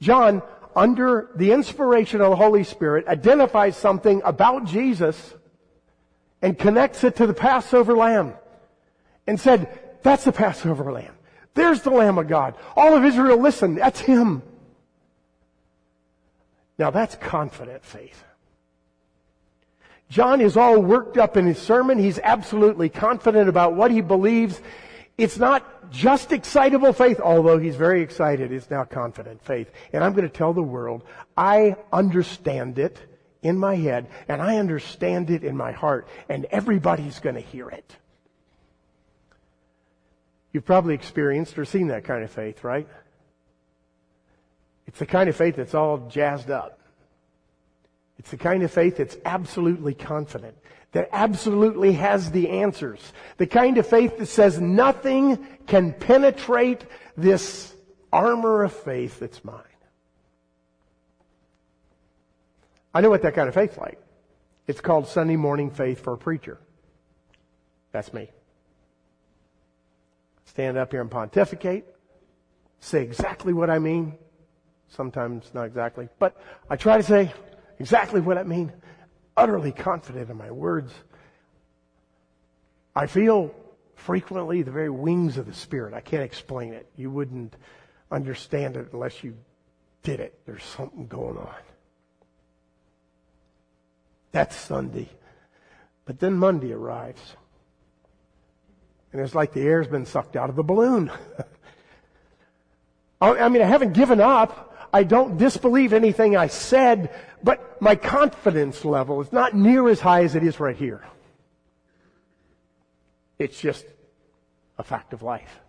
John 0.00 0.42
under 0.74 1.30
the 1.36 1.52
inspiration 1.52 2.20
of 2.20 2.30
the 2.30 2.36
Holy 2.36 2.64
Spirit, 2.64 3.06
identifies 3.06 3.76
something 3.76 4.22
about 4.24 4.64
Jesus 4.64 5.34
and 6.40 6.58
connects 6.58 7.04
it 7.04 7.16
to 7.16 7.26
the 7.26 7.34
Passover 7.34 7.96
lamb 7.96 8.34
and 9.26 9.38
said, 9.38 9.78
that's 10.02 10.24
the 10.24 10.32
Passover 10.32 10.90
lamb. 10.92 11.14
There's 11.54 11.82
the 11.82 11.90
Lamb 11.90 12.18
of 12.18 12.28
God. 12.28 12.54
All 12.76 12.94
of 12.94 13.04
Israel, 13.04 13.38
listen, 13.38 13.74
that's 13.74 14.00
Him. 14.00 14.42
Now 16.78 16.90
that's 16.90 17.14
confident 17.16 17.84
faith. 17.84 18.24
John 20.08 20.40
is 20.40 20.56
all 20.56 20.78
worked 20.78 21.16
up 21.16 21.36
in 21.36 21.46
his 21.46 21.58
sermon. 21.58 21.98
He's 21.98 22.18
absolutely 22.18 22.88
confident 22.90 23.48
about 23.48 23.74
what 23.74 23.90
he 23.90 24.02
believes. 24.02 24.60
It's 25.18 25.38
not 25.38 25.90
just 25.90 26.32
excitable 26.32 26.92
faith, 26.92 27.20
although 27.20 27.58
he's 27.58 27.76
very 27.76 28.02
excited. 28.02 28.50
It's 28.50 28.70
now 28.70 28.84
confident 28.84 29.44
faith. 29.44 29.70
And 29.92 30.02
I'm 30.02 30.12
going 30.12 30.28
to 30.28 30.34
tell 30.34 30.52
the 30.52 30.62
world, 30.62 31.04
I 31.36 31.76
understand 31.92 32.78
it 32.78 32.98
in 33.42 33.58
my 33.58 33.76
head, 33.76 34.08
and 34.28 34.40
I 34.40 34.56
understand 34.56 35.30
it 35.30 35.44
in 35.44 35.56
my 35.56 35.72
heart, 35.72 36.08
and 36.28 36.46
everybody's 36.46 37.18
going 37.18 37.34
to 37.34 37.40
hear 37.40 37.68
it. 37.68 37.96
You've 40.52 40.64
probably 40.64 40.94
experienced 40.94 41.58
or 41.58 41.64
seen 41.64 41.88
that 41.88 42.04
kind 42.04 42.22
of 42.22 42.30
faith, 42.30 42.62
right? 42.62 42.88
It's 44.86 44.98
the 44.98 45.06
kind 45.06 45.28
of 45.28 45.36
faith 45.36 45.56
that's 45.56 45.74
all 45.74 46.08
jazzed 46.08 46.50
up. 46.50 46.78
It's 48.18 48.30
the 48.30 48.36
kind 48.36 48.62
of 48.62 48.70
faith 48.70 48.98
that's 48.98 49.16
absolutely 49.24 49.94
confident 49.94 50.56
that 50.92 51.08
absolutely 51.12 51.94
has 51.94 52.30
the 52.30 52.48
answers. 52.50 53.00
The 53.38 53.46
kind 53.46 53.78
of 53.78 53.86
faith 53.86 54.18
that 54.18 54.26
says 54.26 54.60
nothing 54.60 55.44
can 55.66 55.92
penetrate 55.92 56.84
this 57.16 57.74
armor 58.12 58.62
of 58.62 58.72
faith 58.72 59.18
that's 59.18 59.44
mine. 59.44 59.62
I 62.94 63.00
know 63.00 63.08
what 63.08 63.22
that 63.22 63.34
kind 63.34 63.48
of 63.48 63.54
faith's 63.54 63.78
like. 63.78 63.98
It's 64.66 64.82
called 64.82 65.08
Sunday 65.08 65.36
morning 65.36 65.70
faith 65.70 66.00
for 66.00 66.12
a 66.12 66.18
preacher. 66.18 66.58
That's 67.90 68.12
me. 68.12 68.30
Stand 70.44 70.76
up 70.76 70.90
here 70.90 71.00
and 71.00 71.10
pontificate, 71.10 71.86
say 72.80 73.02
exactly 73.02 73.54
what 73.54 73.70
I 73.70 73.78
mean. 73.78 74.18
Sometimes 74.88 75.50
not 75.54 75.64
exactly, 75.64 76.10
but 76.18 76.36
I 76.68 76.76
try 76.76 76.98
to 76.98 77.02
say 77.02 77.32
exactly 77.78 78.20
what 78.20 78.36
I 78.36 78.42
mean 78.42 78.70
utterly 79.36 79.72
confident 79.72 80.30
in 80.30 80.36
my 80.36 80.50
words. 80.50 80.92
I 82.94 83.06
feel 83.06 83.54
frequently 83.94 84.62
the 84.62 84.70
very 84.70 84.90
wings 84.90 85.38
of 85.38 85.46
the 85.46 85.54
Spirit. 85.54 85.94
I 85.94 86.00
can't 86.00 86.22
explain 86.22 86.72
it. 86.72 86.86
You 86.96 87.10
wouldn't 87.10 87.54
understand 88.10 88.76
it 88.76 88.88
unless 88.92 89.24
you 89.24 89.36
did 90.02 90.20
it. 90.20 90.38
There's 90.44 90.64
something 90.64 91.06
going 91.06 91.38
on. 91.38 91.54
That's 94.32 94.56
Sunday. 94.56 95.08
But 96.04 96.18
then 96.18 96.34
Monday 96.34 96.72
arrives. 96.72 97.36
And 99.12 99.20
it's 99.20 99.34
like 99.34 99.52
the 99.52 99.60
air's 99.60 99.86
been 99.86 100.06
sucked 100.06 100.36
out 100.36 100.50
of 100.50 100.56
the 100.56 100.62
balloon. 100.62 101.10
I 103.20 103.48
mean, 103.48 103.62
I 103.62 103.66
haven't 103.66 103.92
given 103.92 104.20
up. 104.20 104.71
I 104.92 105.04
don't 105.04 105.38
disbelieve 105.38 105.92
anything 105.92 106.36
I 106.36 106.48
said, 106.48 107.14
but 107.42 107.80
my 107.80 107.96
confidence 107.96 108.84
level 108.84 109.20
is 109.20 109.32
not 109.32 109.54
near 109.54 109.88
as 109.88 110.00
high 110.00 110.24
as 110.24 110.34
it 110.34 110.42
is 110.42 110.60
right 110.60 110.76
here. 110.76 111.02
It's 113.38 113.58
just 113.58 113.86
a 114.78 114.82
fact 114.82 115.12
of 115.12 115.22
life. 115.22 115.60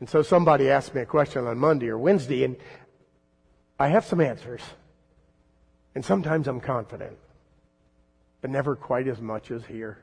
And 0.00 0.08
so 0.08 0.22
somebody 0.22 0.70
asked 0.70 0.94
me 0.94 1.02
a 1.02 1.06
question 1.06 1.46
on 1.46 1.58
Monday 1.58 1.88
or 1.88 1.98
Wednesday, 1.98 2.44
and 2.44 2.56
I 3.78 3.88
have 3.88 4.04
some 4.04 4.20
answers. 4.20 4.62
And 5.94 6.04
sometimes 6.04 6.48
I'm 6.48 6.60
confident, 6.60 7.16
but 8.40 8.50
never 8.50 8.76
quite 8.76 9.08
as 9.08 9.20
much 9.20 9.50
as 9.50 9.64
here. 9.64 9.98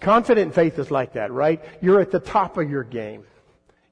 Confident 0.00 0.54
faith 0.54 0.78
is 0.78 0.90
like 0.90 1.14
that, 1.14 1.32
right? 1.32 1.62
You're 1.82 2.00
at 2.00 2.10
the 2.10 2.20
top 2.20 2.56
of 2.56 2.70
your 2.70 2.84
game. 2.84 3.24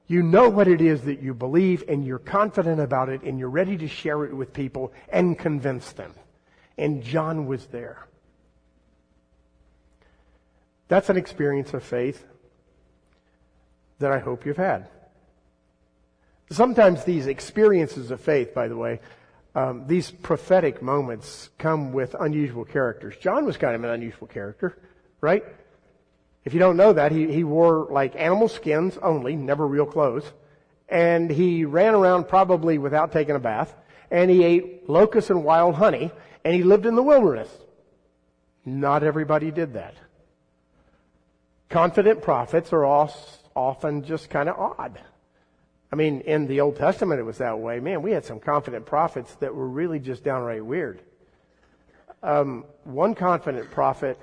You 0.07 0.23
know 0.23 0.47
what 0.47 0.69
it 0.69 0.79
is 0.79 1.01
that 1.01 1.21
you 1.21 1.33
believe 1.33 1.83
and 1.87 2.05
you're 2.05 2.17
confident 2.17 2.79
about 2.79 3.09
it 3.09 3.23
and 3.23 3.37
you're 3.37 3.49
ready 3.49 3.77
to 3.77 3.87
share 3.87 4.23
it 4.23 4.33
with 4.33 4.53
people 4.53 4.93
and 5.09 5.37
convince 5.37 5.91
them. 5.91 6.13
And 6.77 7.03
John 7.03 7.45
was 7.45 7.65
there. 7.67 8.07
That's 10.87 11.09
an 11.09 11.17
experience 11.17 11.73
of 11.73 11.83
faith 11.83 12.25
that 13.99 14.11
I 14.11 14.19
hope 14.19 14.45
you've 14.45 14.57
had. 14.57 14.87
Sometimes 16.49 17.03
these 17.03 17.27
experiences 17.27 18.09
of 18.09 18.21
faith, 18.21 18.53
by 18.53 18.69
the 18.69 18.77
way, 18.77 19.01
um, 19.53 19.85
these 19.87 20.11
prophetic 20.11 20.81
moments 20.81 21.49
come 21.57 21.91
with 21.91 22.15
unusual 22.17 22.63
characters. 22.63 23.15
John 23.19 23.45
was 23.45 23.57
kind 23.57 23.75
of 23.75 23.83
an 23.83 23.89
unusual 23.89 24.27
character, 24.27 24.77
right? 25.19 25.43
If 26.47 26.53
you 26.53 26.61
don't 26.61 26.77
know 26.77 26.93
that, 26.93 27.11
he, 27.11 27.29
he 27.29 27.43
wore 27.43 27.89
like 27.91 28.15
animal 28.15 28.47
skins 28.47 28.97
only, 29.01 29.35
never 29.35 29.67
real 29.67 29.85
clothes. 29.85 30.23
And 30.87 31.29
he 31.29 31.65
ran 31.65 31.93
around 31.93 32.29
probably 32.29 32.77
without 32.77 33.11
taking 33.11 33.35
a 33.35 33.39
bath. 33.39 33.75
And 34.09 34.31
he 34.31 34.45
ate 34.45 34.89
locusts 34.89 35.29
and 35.29 35.43
wild 35.43 35.75
honey. 35.75 36.09
And 36.45 36.55
he 36.55 36.63
lived 36.63 36.85
in 36.85 36.95
the 36.95 37.03
wilderness. 37.03 37.49
Not 38.63 39.03
everybody 39.03 39.51
did 39.51 39.73
that. 39.73 39.95
Confident 41.67 42.21
prophets 42.21 42.71
are 42.71 42.85
often 42.85 44.05
just 44.05 44.29
kind 44.29 44.47
of 44.47 44.57
odd. 44.57 45.01
I 45.91 45.97
mean, 45.97 46.21
in 46.21 46.47
the 46.47 46.61
Old 46.61 46.77
Testament 46.77 47.19
it 47.19 47.23
was 47.23 47.39
that 47.39 47.59
way. 47.59 47.81
Man, 47.81 48.01
we 48.01 48.11
had 48.11 48.23
some 48.23 48.39
confident 48.39 48.85
prophets 48.85 49.35
that 49.41 49.53
were 49.53 49.67
really 49.67 49.99
just 49.99 50.23
downright 50.23 50.65
weird. 50.65 51.01
Um, 52.23 52.63
one 52.85 53.15
confident 53.15 53.69
prophet, 53.69 54.17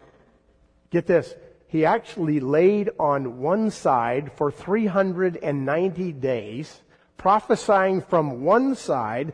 get 0.88 1.06
this, 1.06 1.34
he 1.74 1.84
actually 1.84 2.38
laid 2.38 2.88
on 3.00 3.40
one 3.40 3.68
side 3.68 4.30
for 4.36 4.52
390 4.52 6.12
days, 6.12 6.82
prophesying 7.16 8.00
from 8.00 8.44
one 8.44 8.76
side 8.76 9.32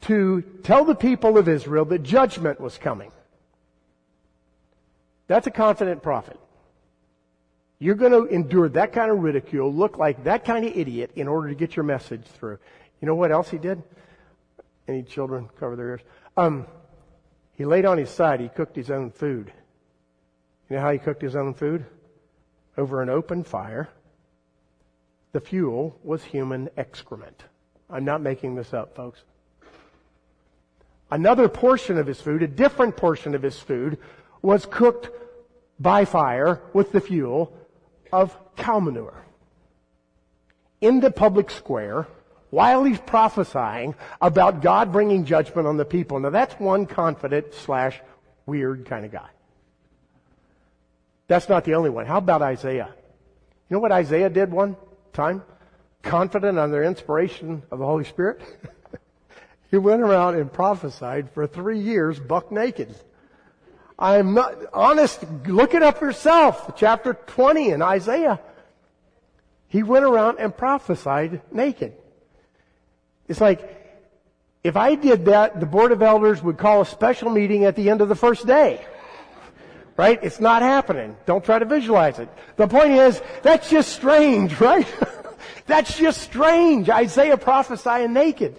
to 0.00 0.40
tell 0.62 0.86
the 0.86 0.94
people 0.94 1.36
of 1.36 1.50
Israel 1.50 1.84
that 1.84 2.02
judgment 2.02 2.58
was 2.58 2.78
coming. 2.78 3.12
That's 5.26 5.46
a 5.46 5.50
confident 5.50 6.02
prophet. 6.02 6.40
You're 7.78 7.94
going 7.94 8.12
to 8.12 8.24
endure 8.24 8.70
that 8.70 8.94
kind 8.94 9.10
of 9.10 9.18
ridicule, 9.18 9.70
look 9.70 9.98
like 9.98 10.24
that 10.24 10.46
kind 10.46 10.64
of 10.64 10.74
idiot 10.74 11.10
in 11.14 11.28
order 11.28 11.50
to 11.50 11.54
get 11.54 11.76
your 11.76 11.84
message 11.84 12.24
through. 12.24 12.58
You 13.02 13.06
know 13.06 13.16
what 13.16 13.30
else 13.30 13.50
he 13.50 13.58
did? 13.58 13.82
Any 14.88 15.02
children 15.02 15.50
cover 15.60 15.76
their 15.76 15.88
ears? 15.88 16.00
Um, 16.38 16.66
he 17.52 17.66
laid 17.66 17.84
on 17.84 17.98
his 17.98 18.08
side. 18.08 18.40
He 18.40 18.48
cooked 18.48 18.76
his 18.76 18.90
own 18.90 19.10
food. 19.10 19.52
You 20.72 20.78
know 20.78 20.84
how 20.84 20.92
he 20.92 20.98
cooked 20.98 21.20
his 21.20 21.36
own 21.36 21.52
food? 21.52 21.84
Over 22.78 23.02
an 23.02 23.10
open 23.10 23.44
fire. 23.44 23.90
The 25.32 25.40
fuel 25.40 25.98
was 26.02 26.24
human 26.24 26.70
excrement. 26.78 27.44
I'm 27.90 28.06
not 28.06 28.22
making 28.22 28.54
this 28.54 28.72
up, 28.72 28.96
folks. 28.96 29.20
Another 31.10 31.46
portion 31.46 31.98
of 31.98 32.06
his 32.06 32.22
food, 32.22 32.42
a 32.42 32.48
different 32.48 32.96
portion 32.96 33.34
of 33.34 33.42
his 33.42 33.58
food, 33.58 33.98
was 34.40 34.64
cooked 34.64 35.10
by 35.78 36.06
fire 36.06 36.62
with 36.72 36.90
the 36.90 37.02
fuel 37.02 37.54
of 38.10 38.34
cow 38.56 38.80
manure. 38.80 39.26
In 40.80 41.00
the 41.00 41.10
public 41.10 41.50
square, 41.50 42.06
while 42.48 42.82
he's 42.84 42.98
prophesying 42.98 43.94
about 44.22 44.62
God 44.62 44.90
bringing 44.90 45.26
judgment 45.26 45.68
on 45.68 45.76
the 45.76 45.84
people. 45.84 46.18
Now 46.18 46.30
that's 46.30 46.58
one 46.58 46.86
confident 46.86 47.52
slash 47.52 48.00
weird 48.46 48.86
kind 48.86 49.04
of 49.04 49.12
guy. 49.12 49.28
That's 51.32 51.48
not 51.48 51.64
the 51.64 51.76
only 51.76 51.88
one. 51.88 52.04
How 52.04 52.18
about 52.18 52.42
Isaiah? 52.42 52.90
You 52.92 53.74
know 53.74 53.80
what 53.80 53.90
Isaiah 53.90 54.28
did 54.28 54.52
one 54.52 54.76
time? 55.14 55.42
Confident 56.02 56.58
on 56.58 56.70
their 56.70 56.84
inspiration 56.84 57.62
of 57.70 57.78
the 57.78 57.86
Holy 57.86 58.04
Spirit? 58.04 58.42
he 59.70 59.78
went 59.78 60.02
around 60.02 60.34
and 60.34 60.52
prophesied 60.52 61.30
for 61.30 61.46
three 61.46 61.78
years 61.78 62.20
buck 62.20 62.52
naked. 62.52 62.94
I'm 63.98 64.34
not 64.34 64.58
honest. 64.74 65.24
Look 65.46 65.72
it 65.72 65.82
up 65.82 66.02
yourself. 66.02 66.76
Chapter 66.76 67.14
20 67.14 67.70
in 67.70 67.80
Isaiah. 67.80 68.38
He 69.68 69.82
went 69.82 70.04
around 70.04 70.38
and 70.38 70.54
prophesied 70.54 71.40
naked. 71.50 71.94
It's 73.26 73.40
like, 73.40 73.62
if 74.62 74.76
I 74.76 74.96
did 74.96 75.24
that, 75.24 75.60
the 75.60 75.64
Board 75.64 75.92
of 75.92 76.02
Elders 76.02 76.42
would 76.42 76.58
call 76.58 76.82
a 76.82 76.86
special 76.86 77.30
meeting 77.30 77.64
at 77.64 77.74
the 77.74 77.88
end 77.88 78.02
of 78.02 78.10
the 78.10 78.16
first 78.16 78.46
day. 78.46 78.84
Right? 79.96 80.18
It's 80.22 80.40
not 80.40 80.62
happening. 80.62 81.16
Don't 81.26 81.44
try 81.44 81.58
to 81.58 81.64
visualize 81.64 82.18
it. 82.18 82.28
The 82.56 82.66
point 82.66 82.92
is, 82.92 83.20
that's 83.42 83.68
just 83.68 83.92
strange, 83.92 84.58
right? 84.60 84.86
that's 85.66 85.96
just 85.96 86.22
strange. 86.22 86.88
Isaiah 86.88 87.36
prophesying 87.36 88.12
naked. 88.12 88.56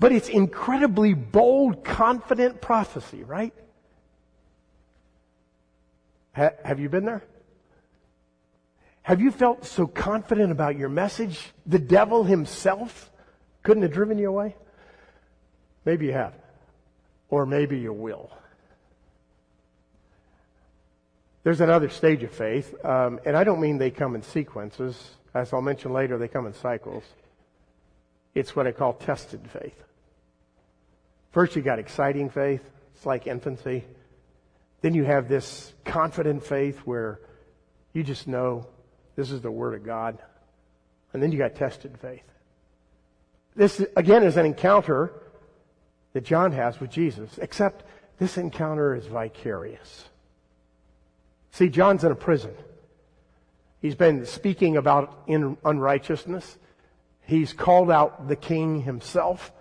But 0.00 0.12
it's 0.12 0.28
incredibly 0.28 1.14
bold, 1.14 1.84
confident 1.84 2.60
prophecy, 2.60 3.22
right? 3.22 3.52
Ha- 6.32 6.52
have 6.64 6.80
you 6.80 6.88
been 6.88 7.04
there? 7.04 7.22
Have 9.02 9.20
you 9.20 9.30
felt 9.30 9.64
so 9.66 9.86
confident 9.86 10.52
about 10.52 10.76
your 10.76 10.88
message? 10.88 11.52
The 11.66 11.78
devil 11.78 12.24
himself 12.24 13.10
couldn't 13.62 13.82
have 13.82 13.92
driven 13.92 14.18
you 14.18 14.28
away? 14.28 14.56
Maybe 15.84 16.06
you 16.06 16.12
have. 16.12 16.34
Or 17.28 17.46
maybe 17.46 17.78
you 17.78 17.92
will. 17.92 18.30
There's 21.42 21.60
another 21.60 21.88
stage 21.88 22.22
of 22.22 22.30
faith, 22.30 22.74
um, 22.84 23.18
and 23.24 23.36
I 23.36 23.44
don't 23.44 23.60
mean 23.60 23.78
they 23.78 23.90
come 23.90 24.14
in 24.14 24.22
sequences. 24.22 25.16
As 25.32 25.52
I'll 25.52 25.62
mention 25.62 25.92
later, 25.92 26.18
they 26.18 26.28
come 26.28 26.46
in 26.46 26.52
cycles. 26.52 27.04
It's 28.34 28.54
what 28.54 28.66
I 28.66 28.72
call 28.72 28.92
tested 28.92 29.40
faith. 29.50 29.82
First, 31.32 31.56
you 31.56 31.62
got 31.62 31.78
exciting 31.78 32.28
faith. 32.28 32.62
It's 32.94 33.06
like 33.06 33.26
infancy. 33.26 33.84
Then 34.82 34.94
you 34.94 35.04
have 35.04 35.28
this 35.28 35.72
confident 35.84 36.44
faith 36.44 36.78
where 36.80 37.20
you 37.92 38.02
just 38.02 38.28
know 38.28 38.66
this 39.16 39.30
is 39.30 39.40
the 39.40 39.50
Word 39.50 39.74
of 39.74 39.84
God. 39.84 40.18
And 41.12 41.22
then 41.22 41.32
you 41.32 41.38
got 41.38 41.54
tested 41.54 41.96
faith. 42.00 42.24
This, 43.56 43.84
again, 43.96 44.22
is 44.22 44.36
an 44.36 44.46
encounter 44.46 45.12
that 46.12 46.24
John 46.24 46.52
has 46.52 46.78
with 46.80 46.90
Jesus, 46.90 47.38
except 47.38 47.84
this 48.18 48.36
encounter 48.36 48.94
is 48.94 49.06
vicarious. 49.06 50.09
See, 51.52 51.68
John's 51.68 52.04
in 52.04 52.12
a 52.12 52.16
prison. 52.16 52.54
He's 53.80 53.94
been 53.94 54.26
speaking 54.26 54.76
about 54.76 55.28
unrighteousness. 55.28 56.58
He's 57.22 57.52
called 57.52 57.90
out 57.90 58.28
the 58.28 58.36
king 58.36 58.82
himself, 58.82 59.52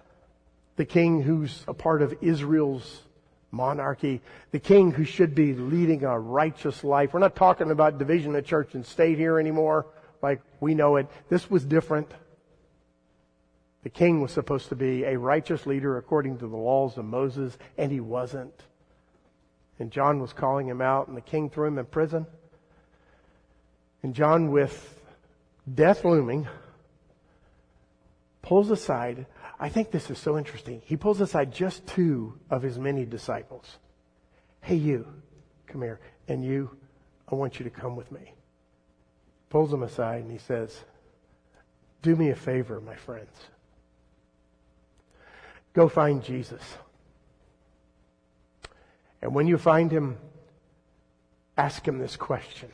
the 0.76 0.86
king 0.86 1.22
who's 1.22 1.64
a 1.68 1.74
part 1.74 2.02
of 2.02 2.16
Israel's 2.22 3.02
monarchy, 3.52 4.22
the 4.52 4.60
king 4.60 4.92
who 4.92 5.04
should 5.04 5.34
be 5.34 5.54
leading 5.54 6.04
a 6.04 6.20
righteous 6.20 6.84
life. 6.84 7.14
We're 7.14 7.20
not 7.20 7.36
talking 7.36 7.72
about 7.72 7.98
division 7.98 8.36
of 8.36 8.46
church 8.46 8.76
and 8.76 8.86
state 8.86 9.18
here 9.18 9.40
anymore, 9.40 9.88
like 10.22 10.42
we 10.60 10.76
know 10.76 10.98
it. 10.98 11.08
This 11.30 11.50
was 11.50 11.64
different. 11.64 12.12
The 13.84 13.90
king 13.90 14.22
was 14.22 14.32
supposed 14.32 14.70
to 14.70 14.76
be 14.76 15.06
a 15.06 15.18
righteous 15.18 15.66
leader 15.66 15.98
according 15.98 16.40
to 16.40 16.48
the 16.48 16.58
laws 16.58 16.98
of 16.98 17.06
Moses, 17.06 17.58
and 17.78 17.92
he 17.92 18.02
wasn't. 18.02 18.54
And 19.80 19.92
John 19.92 20.20
was 20.20 20.34
calling 20.34 20.68
him 20.68 20.82
out, 20.82 21.08
and 21.08 21.16
the 21.16 21.22
king 21.22 21.50
threw 21.50 21.68
him 21.68 21.80
in 21.80 21.86
prison. 21.86 22.28
And 24.04 24.14
John, 24.14 24.52
with 24.52 25.02
death 25.74 26.04
looming, 26.04 26.48
pulls 28.42 28.70
aside. 28.72 29.26
I 29.60 29.70
think 29.70 29.92
this 29.92 30.10
is 30.10 30.18
so 30.20 30.38
interesting. 30.38 30.82
He 30.86 30.98
pulls 30.98 31.22
aside 31.22 31.54
just 31.54 31.88
two 31.88 32.38
of 32.50 32.62
his 32.62 32.78
many 32.78 33.06
disciples. 33.06 33.78
Hey, 34.62 34.76
you, 34.76 35.08
come 35.68 35.82
here. 35.82 36.00
And 36.28 36.44
you, 36.44 36.70
I 37.32 37.36
want 37.36 37.60
you 37.60 37.64
to 37.64 37.70
come 37.70 37.96
with 37.96 38.12
me. 38.12 38.34
Pulls 39.50 39.72
them 39.72 39.84
aside 39.84 40.24
and 40.24 40.32
he 40.32 40.38
says, 40.38 40.78
Do 42.02 42.16
me 42.16 42.30
a 42.30 42.36
favor, 42.36 42.80
my 42.82 42.96
friends. 42.96 43.34
Go 45.74 45.88
find 45.88 46.24
Jesus. 46.24 46.62
And 49.22 49.34
when 49.34 49.48
you 49.48 49.58
find 49.58 49.92
him, 49.92 50.18
ask 51.58 51.86
him 51.86 52.00
this 52.00 52.16
question 52.16 52.70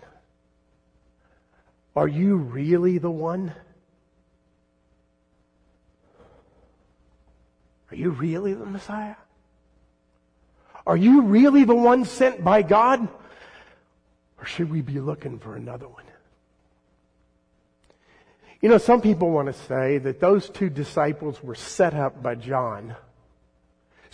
Are 1.96 2.08
you 2.08 2.38
really 2.38 2.98
the 2.98 3.12
one? 3.12 3.54
Are 7.92 7.96
you 7.96 8.10
really 8.10 8.54
the 8.54 8.66
Messiah? 8.66 9.16
Are 10.88 10.98
you 10.98 11.22
really 11.24 11.64
the 11.64 11.76
one 11.76 12.06
sent 12.06 12.44
by 12.44 12.62
God? 12.62 13.08
Or 14.38 14.46
should 14.46 14.70
we 14.70 14.82
be 14.82 15.00
looking 15.00 15.40
for 15.40 15.56
another 15.56 15.88
one? 15.88 16.04
You 18.62 18.70
know, 18.70 18.78
some 18.78 19.02
people 19.02 19.32
want 19.32 19.48
to 19.48 19.54
say 19.54 19.98
that 20.00 20.20
those 20.20 20.50
two 20.50 20.70
disciples 20.70 21.42
were 21.42 21.56
set 21.56 21.94
up 21.94 22.22
by 22.22 22.36
John 22.36 22.96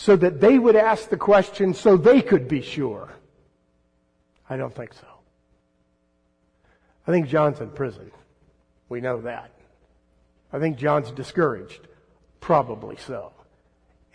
so 0.01 0.15
that 0.15 0.41
they 0.41 0.57
would 0.57 0.75
ask 0.75 1.09
the 1.09 1.17
question 1.17 1.75
so 1.75 1.95
they 1.95 2.23
could 2.23 2.47
be 2.47 2.59
sure. 2.59 3.07
I 4.49 4.57
don't 4.57 4.73
think 4.73 4.93
so. 4.93 5.05
I 7.05 7.11
think 7.11 7.27
John's 7.27 7.61
in 7.61 7.69
prison. 7.69 8.09
We 8.89 8.99
know 8.99 9.21
that. 9.21 9.51
I 10.51 10.57
think 10.57 10.77
John's 10.77 11.11
discouraged. 11.11 11.87
Probably 12.39 12.97
so. 12.97 13.31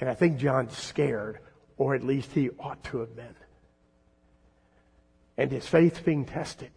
And 0.00 0.10
I 0.10 0.14
think 0.14 0.38
John's 0.38 0.76
scared, 0.76 1.38
or 1.76 1.94
at 1.94 2.02
least 2.02 2.32
he 2.32 2.50
ought 2.58 2.82
to 2.86 2.98
have 2.98 3.14
been. 3.14 3.36
And 5.36 5.52
his 5.52 5.68
faith 5.68 6.04
being 6.04 6.24
tested. 6.24 6.72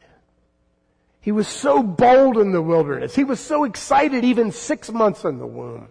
He 1.20 1.32
was 1.32 1.48
so 1.48 1.82
bold 1.82 2.38
in 2.38 2.52
the 2.52 2.62
wilderness. 2.62 3.16
He 3.16 3.24
was 3.24 3.40
so 3.40 3.64
excited 3.64 4.24
even 4.24 4.52
six 4.52 4.92
months 4.92 5.24
in 5.24 5.40
the 5.40 5.48
womb. 5.48 5.88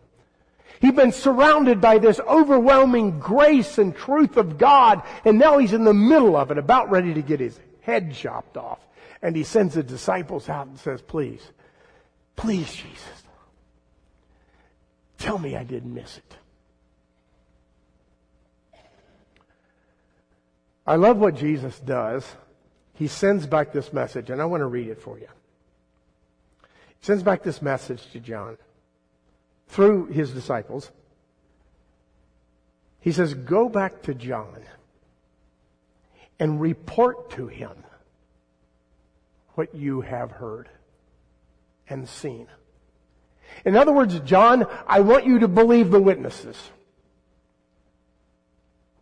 He'd 0.81 0.97
been 0.97 1.13
surrounded 1.13 1.81
by 1.81 1.99
this 1.99 2.21
overwhelming 2.21 3.19
grace 3.19 3.79
and 3.79 3.97
truth 3.97 4.37
of 4.37 4.59
God, 4.59 5.03
and 5.25 5.39
now 5.39 5.59
he's 5.59 5.73
in 5.73 5.85
the 5.85 5.95
middle 5.95 6.37
of 6.37 6.51
it, 6.51 6.59
about 6.59 6.91
ready 6.91 7.15
to 7.15 7.23
get 7.23 7.41
his 7.41 7.59
head 7.81 8.15
chopped 8.15 8.57
off. 8.57 8.79
And 9.23 9.35
he 9.35 9.45
sends 9.45 9.75
the 9.75 9.83
disciples 9.83 10.49
out 10.49 10.69
and 10.69 10.79
says, 10.79 11.03
please, 11.03 11.43
please, 12.37 12.73
Jesus, 12.73 13.23
tell 15.19 15.39
me 15.39 15.57
I 15.57 15.65
didn't 15.65 15.93
miss 15.93 16.19
it. 16.19 16.37
I 20.87 20.97
love 20.97 21.19
what 21.19 21.35
Jesus 21.35 21.79
does 21.81 22.25
he 22.99 23.07
sends 23.07 23.47
back 23.47 23.73
this 23.73 23.93
message, 23.93 24.29
and 24.29 24.43
I 24.43 24.45
want 24.47 24.61
to 24.61 24.67
read 24.67 24.89
it 24.89 25.01
for 25.01 25.21
you. 25.21 25.29
He 26.99 27.07
sends 27.07 27.23
back 27.23 27.45
this 27.45 27.63
message 27.63 28.11
to 28.11 28.19
John 28.19 28.59
through 29.69 30.07
his 30.07 30.33
disciples. 30.33 30.91
He 33.01 33.13
says, 33.13 33.35
Go 33.35 33.69
back 33.69 34.03
to 34.03 34.15
John 34.15 34.63
and 36.39 36.61
report 36.61 37.31
to 37.31 37.47
him 37.47 37.85
what 39.55 39.75
you 39.75 40.01
have 40.03 40.33
heard 40.33 40.69
and 41.89 42.09
seen. 42.09 42.47
In 43.65 43.77
other 43.77 43.93
words, 43.93 44.19
John, 44.21 44.67
I 44.87 45.01
want 45.01 45.27
you 45.27 45.39
to 45.41 45.49
believe 45.49 45.91
the 45.91 46.01
witnesses. 46.01 46.57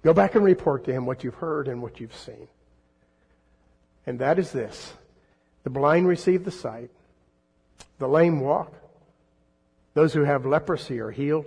Go 0.03 0.15
back 0.15 0.35
and 0.35 0.45
report 0.45 0.85
to 0.85 0.93
him 0.93 1.05
what 1.05 1.25
you've 1.25 1.35
heard 1.35 1.67
and 1.67 1.83
what 1.83 2.01
you've 2.01 2.15
seen 2.15 2.49
and 4.07 4.21
that 4.21 4.39
is 4.39 4.53
this 4.53 4.95
the 5.65 5.71
blind 5.71 6.07
receive 6.07 6.45
the 6.45 6.51
sight, 6.53 6.91
the 7.99 8.07
lame 8.07 8.39
walk, 8.39 8.73
those 9.97 10.13
who 10.13 10.25
have 10.25 10.45
leprosy 10.45 11.01
are 11.01 11.11
healed, 11.11 11.47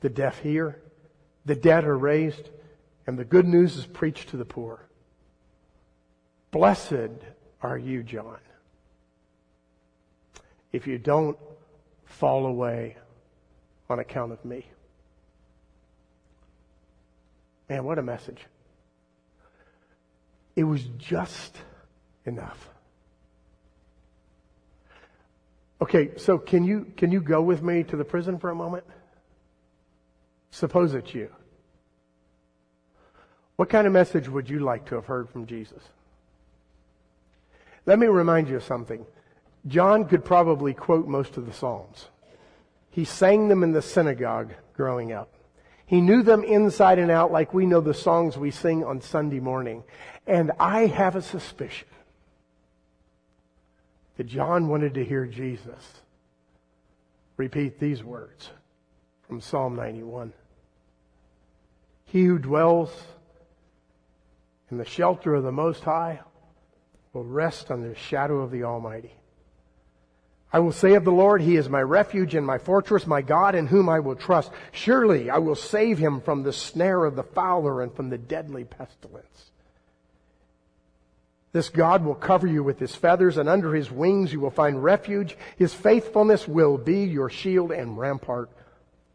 the 0.00 0.08
deaf 0.08 0.38
hear, 0.38 0.80
the 1.44 1.54
dead 1.54 1.84
are 1.84 1.98
raised, 1.98 2.48
and 3.06 3.18
the 3.18 3.24
good 3.24 3.46
news 3.46 3.76
is 3.76 3.84
preached 3.84 4.30
to 4.30 4.38
the 4.38 4.46
poor. 4.46 4.88
Blessed 6.52 7.10
are 7.60 7.76
you, 7.76 8.02
John, 8.02 8.38
if 10.72 10.86
you 10.86 10.96
don't 10.96 11.36
fall 12.06 12.46
away 12.46 12.96
on 13.90 13.98
account 13.98 14.32
of 14.32 14.42
me. 14.42 14.64
Man, 17.68 17.84
what 17.84 17.98
a 17.98 18.02
message. 18.02 18.40
It 20.56 20.64
was 20.64 20.82
just 20.96 21.58
enough. 22.24 22.70
Okay, 25.82 26.10
so 26.16 26.38
can 26.38 26.64
you, 26.64 26.92
can 26.96 27.10
you 27.10 27.20
go 27.20 27.40
with 27.40 27.62
me 27.62 27.82
to 27.84 27.96
the 27.96 28.04
prison 28.04 28.38
for 28.38 28.50
a 28.50 28.54
moment? 28.54 28.84
Suppose 30.50 30.94
it's 30.94 31.14
you. 31.14 31.30
What 33.56 33.70
kind 33.70 33.86
of 33.86 33.92
message 33.92 34.28
would 34.28 34.48
you 34.48 34.60
like 34.60 34.86
to 34.86 34.94
have 34.96 35.06
heard 35.06 35.28
from 35.30 35.46
Jesus? 35.46 35.82
Let 37.86 37.98
me 37.98 38.06
remind 38.06 38.48
you 38.48 38.56
of 38.56 38.64
something. 38.64 39.06
John 39.66 40.06
could 40.06 40.24
probably 40.24 40.74
quote 40.74 41.06
most 41.06 41.36
of 41.36 41.46
the 41.46 41.52
Psalms. 41.52 42.08
He 42.90 43.04
sang 43.04 43.48
them 43.48 43.62
in 43.62 43.72
the 43.72 43.82
synagogue 43.82 44.52
growing 44.74 45.12
up. 45.12 45.32
He 45.86 46.00
knew 46.00 46.22
them 46.22 46.44
inside 46.44 46.98
and 46.98 47.10
out 47.10 47.32
like 47.32 47.54
we 47.54 47.66
know 47.66 47.80
the 47.80 47.94
songs 47.94 48.36
we 48.36 48.50
sing 48.50 48.84
on 48.84 49.00
Sunday 49.00 49.40
morning. 49.40 49.82
And 50.26 50.52
I 50.60 50.86
have 50.86 51.16
a 51.16 51.22
suspicion 51.22 51.88
that 54.20 54.26
John 54.26 54.68
wanted 54.68 54.92
to 54.92 55.02
hear 55.02 55.24
Jesus 55.24 56.02
repeat 57.38 57.80
these 57.80 58.04
words 58.04 58.50
from 59.26 59.40
Psalm 59.40 59.76
91. 59.76 60.34
He 62.04 62.24
who 62.24 62.38
dwells 62.38 62.94
in 64.70 64.76
the 64.76 64.84
shelter 64.84 65.34
of 65.36 65.42
the 65.42 65.52
Most 65.52 65.84
High 65.84 66.20
will 67.14 67.24
rest 67.24 67.70
under 67.70 67.88
the 67.88 67.94
shadow 67.94 68.40
of 68.40 68.50
the 68.50 68.64
Almighty. 68.64 69.14
I 70.52 70.58
will 70.58 70.72
say 70.72 70.96
of 70.96 71.06
the 71.06 71.10
Lord, 71.10 71.40
He 71.40 71.56
is 71.56 71.70
my 71.70 71.80
refuge 71.80 72.34
and 72.34 72.46
my 72.46 72.58
fortress, 72.58 73.06
my 73.06 73.22
God 73.22 73.54
in 73.54 73.68
whom 73.68 73.88
I 73.88 74.00
will 74.00 74.16
trust. 74.16 74.50
Surely 74.70 75.30
I 75.30 75.38
will 75.38 75.54
save 75.54 75.96
him 75.96 76.20
from 76.20 76.42
the 76.42 76.52
snare 76.52 77.06
of 77.06 77.16
the 77.16 77.22
fowler 77.22 77.80
and 77.80 77.90
from 77.94 78.10
the 78.10 78.18
deadly 78.18 78.64
pestilence. 78.64 79.50
This 81.52 81.68
God 81.68 82.04
will 82.04 82.14
cover 82.14 82.46
you 82.46 82.62
with 82.62 82.78
his 82.78 82.94
feathers 82.94 83.36
and 83.36 83.48
under 83.48 83.74
his 83.74 83.90
wings 83.90 84.32
you 84.32 84.40
will 84.40 84.50
find 84.50 84.82
refuge. 84.82 85.36
His 85.56 85.74
faithfulness 85.74 86.46
will 86.46 86.78
be 86.78 87.04
your 87.04 87.28
shield 87.28 87.72
and 87.72 87.98
rampart. 87.98 88.50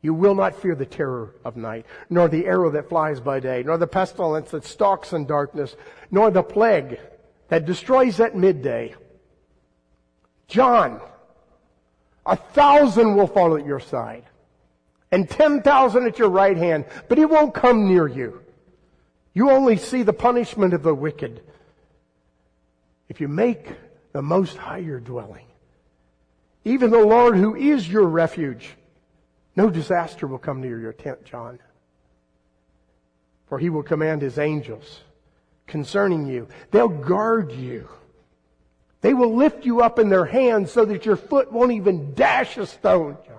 You 0.01 0.13
will 0.13 0.35
not 0.35 0.61
fear 0.61 0.75
the 0.75 0.85
terror 0.85 1.33
of 1.43 1.55
night, 1.55 1.85
nor 2.09 2.27
the 2.27 2.45
arrow 2.45 2.69
that 2.71 2.89
flies 2.89 3.19
by 3.19 3.39
day, 3.39 3.63
nor 3.65 3.77
the 3.77 3.87
pestilence 3.87 4.51
that 4.51 4.65
stalks 4.65 5.13
in 5.13 5.25
darkness, 5.25 5.75
nor 6.11 6.29
the 6.29 6.43
plague 6.43 6.99
that 7.47 7.65
destroys 7.65 8.19
at 8.19 8.35
midday. 8.35 8.93
John, 10.47 11.01
a 12.25 12.35
thousand 12.35 13.15
will 13.15 13.25
fall 13.27 13.57
at 13.57 13.65
your 13.65 13.79
side, 13.79 14.25
and 15.11 15.27
ten 15.27 15.63
thousand 15.63 16.05
at 16.05 16.19
your 16.19 16.29
right 16.29 16.57
hand, 16.57 16.85
but 17.07 17.17
it 17.17 17.29
won't 17.29 17.55
come 17.55 17.87
near 17.87 18.07
you. 18.07 18.41
You 19.33 19.49
only 19.49 19.77
see 19.77 20.03
the 20.03 20.13
punishment 20.13 20.73
of 20.73 20.83
the 20.83 20.93
wicked. 20.93 21.41
If 23.09 23.21
you 23.21 23.27
make 23.27 23.67
the 24.13 24.21
Most 24.21 24.57
High 24.57 24.79
your 24.79 24.99
dwelling, 24.99 25.45
even 26.63 26.89
the 26.89 27.05
Lord 27.05 27.37
who 27.37 27.55
is 27.55 27.87
your 27.87 28.07
refuge, 28.07 28.71
no 29.55 29.69
disaster 29.69 30.27
will 30.27 30.39
come 30.39 30.61
near 30.61 30.79
your 30.79 30.93
tent, 30.93 31.23
John. 31.23 31.59
For 33.47 33.59
he 33.59 33.69
will 33.69 33.83
command 33.83 34.21
his 34.21 34.39
angels 34.39 35.01
concerning 35.67 36.25
you. 36.25 36.47
They'll 36.71 36.87
guard 36.87 37.51
you. 37.51 37.87
They 39.01 39.13
will 39.13 39.35
lift 39.35 39.65
you 39.65 39.81
up 39.81 39.99
in 39.99 40.09
their 40.09 40.25
hands 40.25 40.71
so 40.71 40.83
that 40.85 41.05
your 41.05 41.15
foot 41.15 41.51
won't 41.51 41.71
even 41.71 42.15
dash 42.15 42.57
a 42.57 42.65
stone, 42.65 43.17
John. 43.25 43.35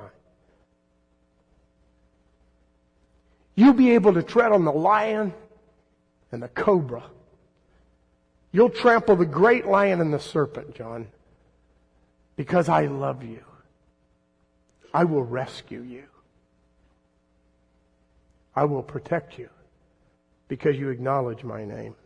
You'll 3.56 3.72
be 3.72 3.92
able 3.92 4.14
to 4.14 4.22
tread 4.22 4.52
on 4.52 4.64
the 4.64 4.72
lion 4.72 5.34
and 6.30 6.42
the 6.42 6.48
cobra. 6.48 7.02
You'll 8.56 8.70
trample 8.70 9.16
the 9.16 9.26
great 9.26 9.66
lion 9.66 10.00
and 10.00 10.14
the 10.14 10.18
serpent, 10.18 10.74
John, 10.74 11.08
because 12.36 12.70
I 12.70 12.86
love 12.86 13.22
you. 13.22 13.44
I 14.94 15.04
will 15.04 15.24
rescue 15.24 15.82
you. 15.82 16.04
I 18.54 18.64
will 18.64 18.82
protect 18.82 19.38
you 19.38 19.50
because 20.48 20.78
you 20.78 20.88
acknowledge 20.88 21.44
my 21.44 21.66
name. 21.66 21.96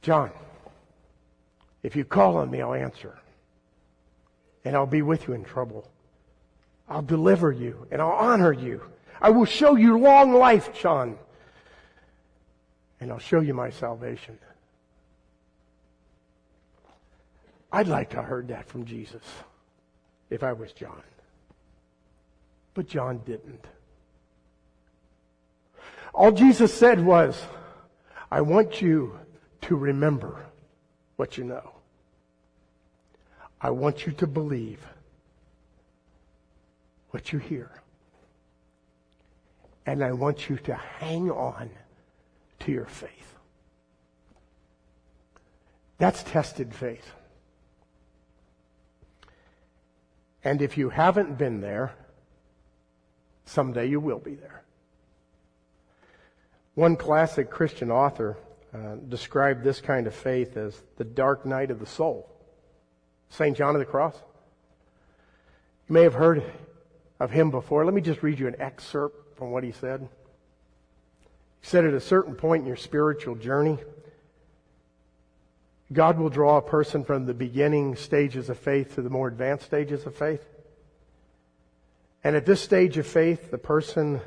John, 0.00 0.30
if 1.82 1.96
you 1.96 2.06
call 2.06 2.38
on 2.38 2.50
me, 2.50 2.62
I'll 2.62 2.72
answer. 2.72 3.18
And 4.64 4.74
I'll 4.74 4.86
be 4.86 5.02
with 5.02 5.28
you 5.28 5.34
in 5.34 5.44
trouble. 5.44 5.86
I'll 6.88 7.02
deliver 7.02 7.52
you 7.52 7.88
and 7.90 8.00
I'll 8.00 8.08
honor 8.08 8.54
you. 8.54 8.80
I 9.20 9.28
will 9.28 9.44
show 9.44 9.76
you 9.76 9.98
long 9.98 10.32
life, 10.32 10.72
John. 10.72 11.18
And 13.00 13.12
I'll 13.12 13.18
show 13.18 13.40
you 13.40 13.54
my 13.54 13.70
salvation. 13.70 14.38
I'd 17.72 17.88
like 17.88 18.10
to 18.10 18.16
have 18.16 18.24
heard 18.24 18.48
that 18.48 18.66
from 18.66 18.84
Jesus 18.84 19.22
if 20.30 20.42
I 20.42 20.52
was 20.52 20.72
John. 20.72 21.02
But 22.74 22.88
John 22.88 23.20
didn't. 23.24 23.64
All 26.14 26.32
Jesus 26.32 26.72
said 26.72 27.04
was, 27.04 27.40
I 28.30 28.40
want 28.40 28.82
you 28.82 29.18
to 29.62 29.76
remember 29.76 30.44
what 31.16 31.36
you 31.36 31.44
know. 31.44 31.72
I 33.60 33.70
want 33.70 34.06
you 34.06 34.12
to 34.12 34.26
believe 34.26 34.84
what 37.10 37.32
you 37.32 37.38
hear. 37.38 37.70
And 39.86 40.04
I 40.04 40.12
want 40.12 40.48
you 40.48 40.56
to 40.58 40.74
hang 40.74 41.30
on 41.30 41.70
to 42.68 42.74
your 42.74 42.84
faith. 42.84 43.34
That's 45.96 46.22
tested 46.22 46.74
faith. 46.74 47.14
And 50.44 50.60
if 50.60 50.76
you 50.76 50.90
haven't 50.90 51.38
been 51.38 51.62
there, 51.62 51.94
someday 53.46 53.86
you 53.86 54.00
will 54.00 54.18
be 54.18 54.34
there. 54.34 54.62
One 56.74 56.94
classic 56.94 57.50
Christian 57.50 57.90
author 57.90 58.36
uh, 58.74 58.96
described 59.08 59.64
this 59.64 59.80
kind 59.80 60.06
of 60.06 60.14
faith 60.14 60.58
as 60.58 60.82
the 60.98 61.04
dark 61.04 61.46
night 61.46 61.70
of 61.70 61.80
the 61.80 61.86
soul. 61.86 62.30
St. 63.30 63.56
John 63.56 63.76
of 63.76 63.78
the 63.78 63.86
Cross. 63.86 64.16
You 65.88 65.94
may 65.94 66.02
have 66.02 66.14
heard 66.14 66.44
of 67.18 67.30
him 67.30 67.50
before. 67.50 67.86
Let 67.86 67.94
me 67.94 68.02
just 68.02 68.22
read 68.22 68.38
you 68.38 68.46
an 68.46 68.56
excerpt 68.60 69.38
from 69.38 69.52
what 69.52 69.64
he 69.64 69.72
said. 69.72 70.06
Said, 71.68 71.84
At 71.84 71.92
a 71.92 72.00
certain 72.00 72.34
point 72.34 72.62
in 72.62 72.66
your 72.66 72.76
spiritual 72.76 73.34
journey, 73.34 73.76
God 75.92 76.18
will 76.18 76.30
draw 76.30 76.56
a 76.56 76.62
person 76.62 77.04
from 77.04 77.26
the 77.26 77.34
beginning 77.34 77.94
stages 77.94 78.48
of 78.48 78.58
faith 78.58 78.94
to 78.94 79.02
the 79.02 79.10
more 79.10 79.28
advanced 79.28 79.66
stages 79.66 80.06
of 80.06 80.14
faith. 80.14 80.42
And 82.24 82.34
at 82.36 82.46
this 82.46 82.62
stage 82.62 82.96
of 82.96 83.06
faith, 83.06 83.50
the 83.50 83.58
person 83.58 84.22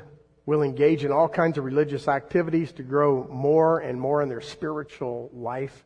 will 0.46 0.62
engage 0.62 1.04
in 1.04 1.10
all 1.10 1.28
kinds 1.28 1.58
of 1.58 1.64
religious 1.64 2.06
activities 2.06 2.70
to 2.74 2.84
grow 2.84 3.26
more 3.26 3.80
and 3.80 4.00
more 4.00 4.22
in 4.22 4.28
their 4.28 4.40
spiritual 4.40 5.28
life. 5.34 5.84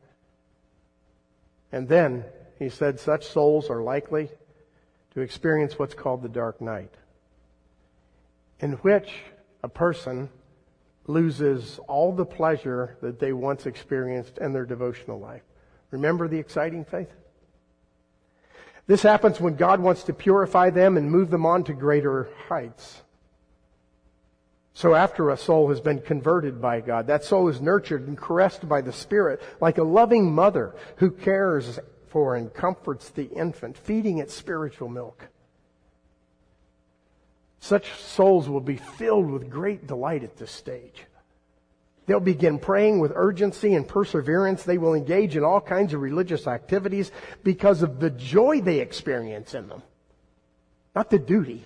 And 1.72 1.88
then, 1.88 2.26
he 2.58 2.68
said, 2.68 3.00
such 3.00 3.28
souls 3.28 3.70
are 3.70 3.80
likely 3.80 4.28
to 5.14 5.22
experience 5.22 5.78
what's 5.78 5.94
called 5.94 6.20
the 6.20 6.28
dark 6.28 6.60
night, 6.60 6.92
in 8.60 8.72
which 8.72 9.10
a 9.62 9.70
person 9.70 10.28
loses 11.06 11.78
all 11.86 12.12
the 12.12 12.24
pleasure 12.24 12.96
that 13.00 13.18
they 13.18 13.32
once 13.32 13.66
experienced 13.66 14.38
in 14.38 14.52
their 14.52 14.66
devotional 14.66 15.20
life. 15.20 15.42
Remember 15.90 16.28
the 16.28 16.38
exciting 16.38 16.84
faith? 16.84 17.10
This 18.86 19.02
happens 19.02 19.40
when 19.40 19.56
God 19.56 19.80
wants 19.80 20.04
to 20.04 20.12
purify 20.12 20.70
them 20.70 20.96
and 20.96 21.10
move 21.10 21.30
them 21.30 21.46
on 21.46 21.64
to 21.64 21.72
greater 21.72 22.28
heights. 22.48 23.02
So 24.74 24.94
after 24.94 25.30
a 25.30 25.36
soul 25.36 25.70
has 25.70 25.80
been 25.80 26.00
converted 26.00 26.60
by 26.60 26.80
God, 26.82 27.06
that 27.06 27.24
soul 27.24 27.48
is 27.48 27.60
nurtured 27.60 28.06
and 28.06 28.16
caressed 28.16 28.68
by 28.68 28.82
the 28.82 28.92
Spirit 28.92 29.40
like 29.60 29.78
a 29.78 29.82
loving 29.82 30.32
mother 30.32 30.74
who 30.96 31.10
cares 31.10 31.78
for 32.08 32.36
and 32.36 32.52
comforts 32.52 33.08
the 33.10 33.24
infant, 33.24 33.78
feeding 33.78 34.18
it 34.18 34.30
spiritual 34.30 34.88
milk. 34.88 35.28
Such 37.60 37.92
souls 38.00 38.48
will 38.48 38.60
be 38.60 38.76
filled 38.76 39.30
with 39.30 39.50
great 39.50 39.86
delight 39.86 40.22
at 40.22 40.36
this 40.36 40.50
stage. 40.50 41.06
They'll 42.06 42.20
begin 42.20 42.58
praying 42.58 43.00
with 43.00 43.12
urgency 43.14 43.74
and 43.74 43.86
perseverance. 43.86 44.62
They 44.62 44.78
will 44.78 44.94
engage 44.94 45.36
in 45.36 45.42
all 45.42 45.60
kinds 45.60 45.92
of 45.92 46.00
religious 46.00 46.46
activities 46.46 47.10
because 47.42 47.82
of 47.82 47.98
the 47.98 48.10
joy 48.10 48.60
they 48.60 48.78
experience 48.78 49.54
in 49.54 49.68
them, 49.68 49.82
not 50.94 51.10
the 51.10 51.18
duty. 51.18 51.64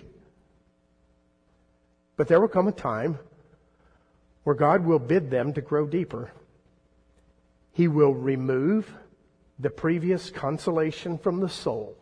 But 2.17 2.27
there 2.27 2.41
will 2.41 2.47
come 2.47 2.67
a 2.67 2.71
time 2.71 3.19
where 4.43 4.55
God 4.55 4.83
will 4.83 4.99
bid 4.99 5.29
them 5.29 5.53
to 5.53 5.61
grow 5.61 5.85
deeper. 5.85 6.31
He 7.73 7.87
will 7.87 8.13
remove 8.13 8.91
the 9.59 9.69
previous 9.69 10.31
consolation 10.31 11.19
from 11.19 11.39
the 11.39 11.49
soul 11.49 11.95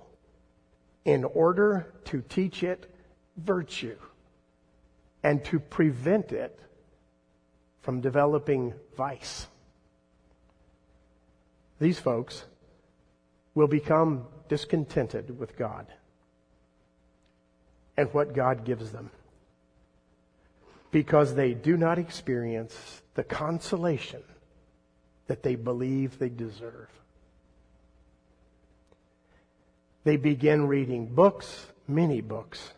in 1.03 1.25
order 1.25 1.93
to 2.05 2.21
teach 2.21 2.63
it 2.63 2.89
virtue 3.39 3.97
and 5.23 5.43
to 5.45 5.59
prevent 5.59 6.31
it 6.31 6.59
from 7.81 8.01
developing 8.01 8.73
vice. 8.97 9.47
These 11.79 11.99
folks 11.99 12.45
will 13.55 13.67
become 13.67 14.25
discontented 14.47 15.39
with 15.39 15.57
God 15.57 15.87
and 17.97 18.13
what 18.13 18.33
God 18.33 18.65
gives 18.65 18.91
them. 18.91 19.11
because 20.91 21.35
they 21.35 21.53
do 21.53 21.77
not 21.77 21.99
experience 21.99 23.01
the 23.15 23.23
consolation 23.23 24.23
that 25.27 25.43
they 25.43 25.55
believe 25.55 26.17
they 26.17 26.29
deserve. 26.29 26.89
They 30.03 30.17
begin 30.17 30.67
reading 30.67 31.05
books, 31.07 31.67
many 31.87 32.21
books, 32.21 32.73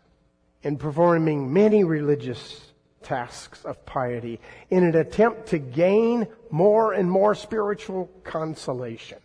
and 0.64 0.78
performing 0.78 1.52
many 1.52 1.84
religious 1.84 2.72
tasks 3.02 3.64
of 3.64 3.84
piety 3.84 4.40
in 4.70 4.84
an 4.84 4.94
attempt 4.94 5.46
to 5.48 5.58
gain 5.58 6.26
more 6.50 6.92
and 6.92 7.10
more 7.10 7.34
spiritual 7.34 8.10
consolation. 8.24 9.18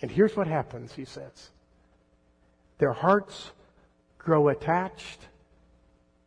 And 0.00 0.10
here's 0.10 0.36
what 0.36 0.46
happens, 0.46 0.94
he 0.94 1.04
says. 1.04 1.50
Their 2.78 2.92
hearts 2.92 3.52
grow 4.18 4.48
attached 4.48 5.20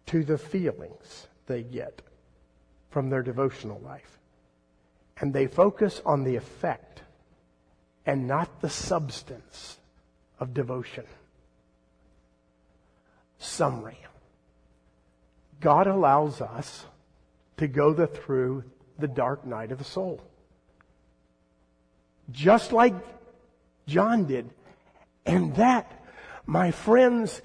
to 0.07 0.23
the 0.23 0.37
feelings 0.37 1.27
they 1.45 1.63
get 1.63 2.01
from 2.89 3.09
their 3.09 3.23
devotional 3.23 3.79
life. 3.79 4.17
And 5.19 5.33
they 5.33 5.47
focus 5.47 6.01
on 6.05 6.23
the 6.23 6.35
effect 6.35 7.01
and 8.05 8.27
not 8.27 8.61
the 8.61 8.69
substance 8.69 9.77
of 10.39 10.53
devotion. 10.53 11.05
Summary. 13.39 13.97
God 15.59 15.87
allows 15.87 16.41
us 16.41 16.85
to 17.57 17.67
go 17.67 17.93
the, 17.93 18.07
through 18.07 18.63
the 18.99 19.07
dark 19.07 19.45
night 19.45 19.71
of 19.71 19.77
the 19.77 19.83
soul. 19.83 20.21
Just 22.31 22.71
like 22.71 22.93
John 23.87 24.25
did. 24.25 24.49
And 25.25 25.55
that, 25.55 25.91
my 26.45 26.71
friends, 26.71 27.41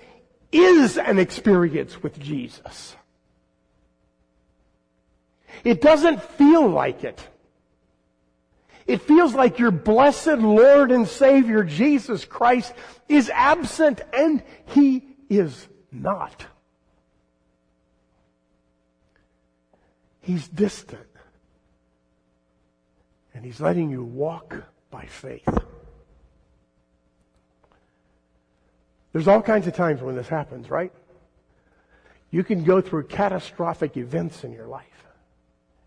is 0.51 0.99
an 0.99 1.19
experience 1.19 2.03
with 2.03 2.19
Jesus. 2.19 2.97
It 5.65 5.81
doesn't 5.81 6.23
feel 6.23 6.69
like 6.69 7.05
it. 7.05 7.27
It 8.87 9.03
feels 9.03 9.33
like 9.33 9.59
your 9.59 9.71
blessed 9.71 10.39
Lord 10.39 10.91
and 10.91 11.07
Savior 11.07 11.63
Jesus 11.63 12.25
Christ 12.25 12.73
is 13.09 13.31
absent 13.31 14.01
and 14.13 14.43
He 14.67 15.05
is 15.29 15.69
not. 15.93 16.47
He's 20.21 20.49
distant. 20.49 21.07
And 23.35 23.45
He's 23.45 23.61
letting 23.61 23.91
you 23.91 24.05
walk 24.05 24.57
by 24.91 25.07
faith. 25.07 25.49
There's 29.13 29.29
all 29.29 29.43
kinds 29.43 29.67
of 29.67 29.75
times 29.75 30.01
when 30.01 30.17
this 30.17 30.29
happens, 30.29 30.71
right? 30.71 30.93
You 32.31 32.43
can 32.43 32.65
go 32.65 32.81
through 32.81 33.05
catastrophic 33.09 33.97
events 33.97 34.43
in 34.43 34.53
your 34.53 34.67
life. 34.67 34.87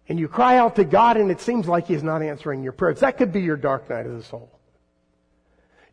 And 0.08 0.20
you 0.20 0.28
cry 0.28 0.58
out 0.58 0.76
to 0.76 0.84
God 0.84 1.18
and 1.18 1.32
it 1.32 1.42
seems 1.42 1.68
like 1.68 1.88
He's 1.88 2.04
not 2.04 2.22
answering 2.22 2.62
your 2.62 2.74
prayers. 2.74 3.00
That 3.00 3.18
could 3.18 3.32
be 3.32 3.42
your 3.42 3.58
dark 3.58 3.90
night 3.90 4.06
of 4.06 4.16
the 4.16 4.24
soul. 4.24 4.55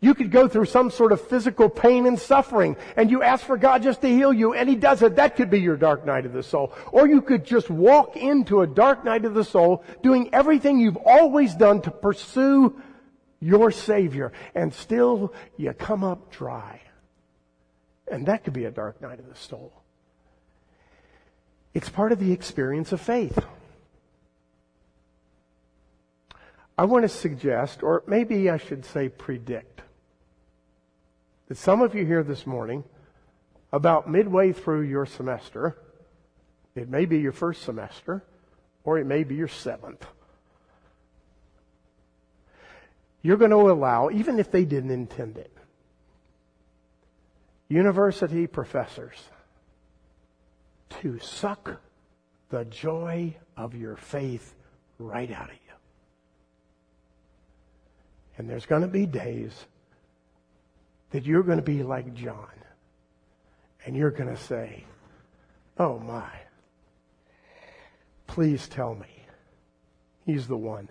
You 0.02 0.16
could 0.16 0.32
go 0.32 0.48
through 0.48 0.64
some 0.64 0.90
sort 0.90 1.12
of 1.12 1.20
physical 1.20 1.70
pain 1.70 2.06
and 2.06 2.18
suffering 2.18 2.76
and 2.96 3.08
you 3.08 3.22
ask 3.22 3.44
for 3.44 3.56
God 3.56 3.84
just 3.84 4.00
to 4.00 4.08
heal 4.08 4.32
you 4.32 4.52
and 4.52 4.68
He 4.68 4.74
does 4.74 5.00
it. 5.00 5.14
That 5.14 5.36
could 5.36 5.48
be 5.48 5.60
your 5.60 5.76
dark 5.76 6.04
night 6.04 6.26
of 6.26 6.32
the 6.32 6.42
soul. 6.42 6.72
Or 6.90 7.06
you 7.06 7.22
could 7.22 7.44
just 7.44 7.70
walk 7.70 8.16
into 8.16 8.62
a 8.62 8.66
dark 8.66 9.04
night 9.04 9.24
of 9.24 9.34
the 9.34 9.44
soul 9.44 9.84
doing 10.02 10.34
everything 10.34 10.80
you've 10.80 10.96
always 10.96 11.54
done 11.54 11.82
to 11.82 11.92
pursue 11.92 12.82
your 13.38 13.70
Savior 13.70 14.32
and 14.56 14.74
still 14.74 15.32
you 15.56 15.72
come 15.72 16.02
up 16.02 16.32
dry. 16.32 16.80
And 18.10 18.26
that 18.26 18.42
could 18.42 18.54
be 18.54 18.64
a 18.64 18.72
dark 18.72 19.00
night 19.00 19.20
of 19.20 19.28
the 19.28 19.36
soul. 19.36 19.72
It's 21.74 21.88
part 21.88 22.10
of 22.10 22.18
the 22.18 22.32
experience 22.32 22.90
of 22.90 23.00
faith. 23.00 23.38
I 26.76 26.86
want 26.86 27.04
to 27.04 27.08
suggest, 27.08 27.84
or 27.84 28.02
maybe 28.08 28.50
I 28.50 28.56
should 28.56 28.84
say 28.84 29.08
predict, 29.08 29.82
that 31.48 31.56
some 31.56 31.82
of 31.82 31.94
you 31.94 32.04
here 32.04 32.22
this 32.22 32.46
morning, 32.46 32.84
about 33.72 34.08
midway 34.08 34.52
through 34.52 34.82
your 34.82 35.06
semester, 35.06 35.76
it 36.74 36.88
may 36.88 37.04
be 37.04 37.18
your 37.18 37.32
first 37.32 37.62
semester, 37.62 38.22
or 38.84 38.98
it 38.98 39.06
may 39.06 39.24
be 39.24 39.34
your 39.34 39.48
seventh, 39.48 40.04
you're 43.22 43.36
going 43.36 43.50
to 43.50 43.56
allow, 43.56 44.10
even 44.10 44.38
if 44.38 44.50
they 44.50 44.64
didn't 44.64 44.90
intend 44.90 45.38
it, 45.38 45.52
university 47.68 48.46
professors 48.46 49.16
to 51.00 51.18
suck 51.20 51.80
the 52.50 52.64
joy 52.66 53.34
of 53.56 53.74
your 53.74 53.96
faith 53.96 54.54
right 54.98 55.30
out 55.30 55.48
of 55.48 55.54
you. 55.54 55.72
And 58.36 58.50
there's 58.50 58.66
going 58.66 58.82
to 58.82 58.88
be 58.88 59.06
days 59.06 59.66
that 61.12 61.24
you're 61.24 61.42
going 61.42 61.58
to 61.58 61.62
be 61.62 61.82
like 61.82 62.12
John. 62.14 62.48
And 63.86 63.96
you're 63.96 64.10
going 64.10 64.34
to 64.34 64.40
say, 64.40 64.84
Oh 65.78 65.98
my, 65.98 66.28
please 68.26 68.68
tell 68.68 68.94
me 68.94 69.26
he's 70.26 70.46
the 70.46 70.56
one. 70.56 70.88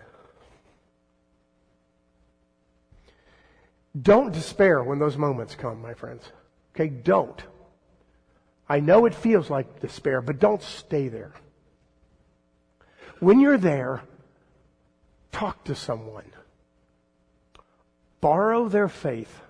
Don't 4.00 4.32
despair 4.32 4.82
when 4.82 4.98
those 4.98 5.16
moments 5.16 5.54
come, 5.54 5.82
my 5.82 5.94
friends. 5.94 6.24
Okay, 6.74 6.88
don't. 6.88 7.40
I 8.68 8.80
know 8.80 9.04
it 9.04 9.14
feels 9.14 9.50
like 9.50 9.80
despair, 9.80 10.22
but 10.22 10.38
don't 10.38 10.62
stay 10.62 11.08
there. 11.08 11.34
When 13.20 13.38
you're 13.38 13.58
there, 13.58 14.02
talk 15.30 15.64
to 15.64 15.74
someone. 15.74 16.30
Borrow 18.20 18.68
their 18.68 18.88
faith. 18.88 19.42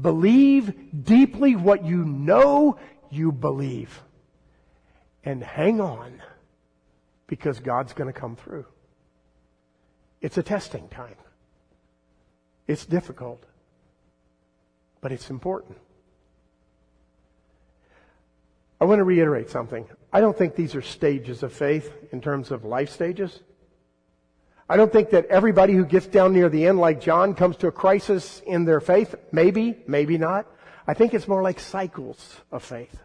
Believe 0.00 1.04
deeply 1.04 1.56
what 1.56 1.84
you 1.84 2.04
know 2.04 2.78
you 3.10 3.30
believe. 3.32 4.02
And 5.24 5.42
hang 5.42 5.80
on 5.80 6.20
because 7.26 7.60
God's 7.60 7.92
going 7.92 8.12
to 8.12 8.18
come 8.18 8.36
through. 8.36 8.66
It's 10.20 10.38
a 10.38 10.42
testing 10.42 10.88
time. 10.88 11.16
It's 12.66 12.86
difficult, 12.86 13.44
but 15.00 15.12
it's 15.12 15.30
important. 15.30 15.78
I 18.80 18.86
want 18.86 18.98
to 18.98 19.04
reiterate 19.04 19.50
something. 19.50 19.86
I 20.12 20.20
don't 20.20 20.36
think 20.36 20.56
these 20.56 20.74
are 20.74 20.82
stages 20.82 21.42
of 21.42 21.52
faith 21.52 21.92
in 22.12 22.20
terms 22.20 22.50
of 22.50 22.64
life 22.64 22.90
stages. 22.90 23.40
I 24.68 24.76
don't 24.76 24.92
think 24.92 25.10
that 25.10 25.26
everybody 25.26 25.74
who 25.74 25.84
gets 25.84 26.06
down 26.06 26.32
near 26.32 26.48
the 26.48 26.66
end, 26.66 26.78
like 26.78 27.00
John, 27.00 27.34
comes 27.34 27.56
to 27.58 27.66
a 27.66 27.72
crisis 27.72 28.40
in 28.46 28.64
their 28.64 28.80
faith. 28.80 29.14
Maybe, 29.30 29.76
maybe 29.86 30.16
not. 30.16 30.46
I 30.86 30.94
think 30.94 31.12
it's 31.12 31.28
more 31.28 31.42
like 31.42 31.60
cycles 31.60 32.40
of 32.50 32.62
faith. 32.62 32.98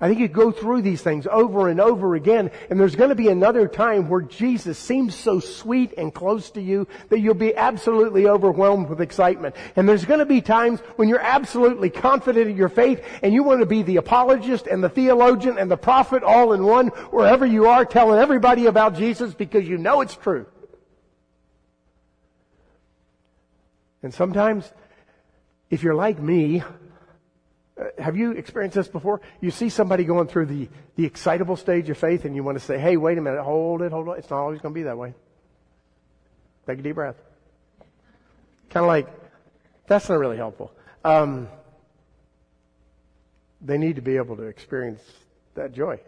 I 0.00 0.08
think 0.08 0.20
you 0.20 0.28
go 0.28 0.52
through 0.52 0.82
these 0.82 1.00
things 1.00 1.26
over 1.26 1.68
and 1.68 1.80
over 1.80 2.14
again, 2.14 2.50
and 2.68 2.78
there's 2.78 2.94
going 2.94 3.08
to 3.08 3.16
be 3.16 3.28
another 3.28 3.66
time 3.66 4.08
where 4.08 4.20
Jesus 4.20 4.78
seems 4.78 5.14
so 5.14 5.40
sweet 5.40 5.94
and 5.96 6.12
close 6.12 6.50
to 6.50 6.60
you 6.60 6.86
that 7.08 7.20
you'll 7.20 7.34
be 7.34 7.56
absolutely 7.56 8.28
overwhelmed 8.28 8.90
with 8.90 9.00
excitement. 9.00 9.56
And 9.74 9.88
there's 9.88 10.04
going 10.04 10.20
to 10.20 10.26
be 10.26 10.42
times 10.42 10.80
when 10.96 11.08
you're 11.08 11.18
absolutely 11.18 11.88
confident 11.88 12.50
in 12.50 12.56
your 12.56 12.68
faith 12.68 13.02
and 13.22 13.32
you 13.32 13.42
want 13.42 13.60
to 13.60 13.66
be 13.66 13.82
the 13.82 13.96
apologist 13.96 14.66
and 14.66 14.84
the 14.84 14.90
theologian 14.90 15.56
and 15.58 15.70
the 15.70 15.78
prophet 15.78 16.22
all 16.22 16.52
in 16.52 16.64
one 16.64 16.88
wherever 16.88 17.46
you 17.46 17.66
are 17.66 17.86
telling 17.86 18.20
everybody 18.20 18.66
about 18.66 18.94
Jesus 18.94 19.32
because 19.32 19.66
you 19.66 19.78
know 19.78 20.02
it's 20.02 20.16
true. 20.16 20.46
And 24.06 24.14
sometimes, 24.14 24.72
if 25.68 25.82
you're 25.82 25.96
like 25.96 26.20
me, 26.20 26.62
uh, 27.76 27.86
have 27.98 28.16
you 28.16 28.30
experienced 28.30 28.76
this 28.76 28.86
before? 28.86 29.20
You 29.40 29.50
see 29.50 29.68
somebody 29.68 30.04
going 30.04 30.28
through 30.28 30.46
the, 30.46 30.68
the 30.94 31.04
excitable 31.04 31.56
stage 31.56 31.90
of 31.90 31.98
faith 31.98 32.24
and 32.24 32.36
you 32.36 32.44
want 32.44 32.56
to 32.56 32.64
say, 32.64 32.78
hey, 32.78 32.96
wait 32.96 33.18
a 33.18 33.20
minute, 33.20 33.42
hold 33.42 33.82
it, 33.82 33.90
hold 33.90 34.08
on. 34.08 34.16
It's 34.16 34.30
not 34.30 34.38
always 34.38 34.60
going 34.60 34.72
to 34.72 34.78
be 34.78 34.84
that 34.84 34.96
way. 34.96 35.12
Take 36.68 36.78
a 36.78 36.82
deep 36.82 36.94
breath. 36.94 37.16
Kind 38.70 38.84
of 38.84 38.86
like, 38.86 39.08
that's 39.88 40.08
not 40.08 40.20
really 40.20 40.36
helpful. 40.36 40.70
Um, 41.04 41.48
they 43.60 43.76
need 43.76 43.96
to 43.96 44.02
be 44.02 44.18
able 44.18 44.36
to 44.36 44.44
experience 44.44 45.02
that 45.56 45.72
joy. 45.72 45.98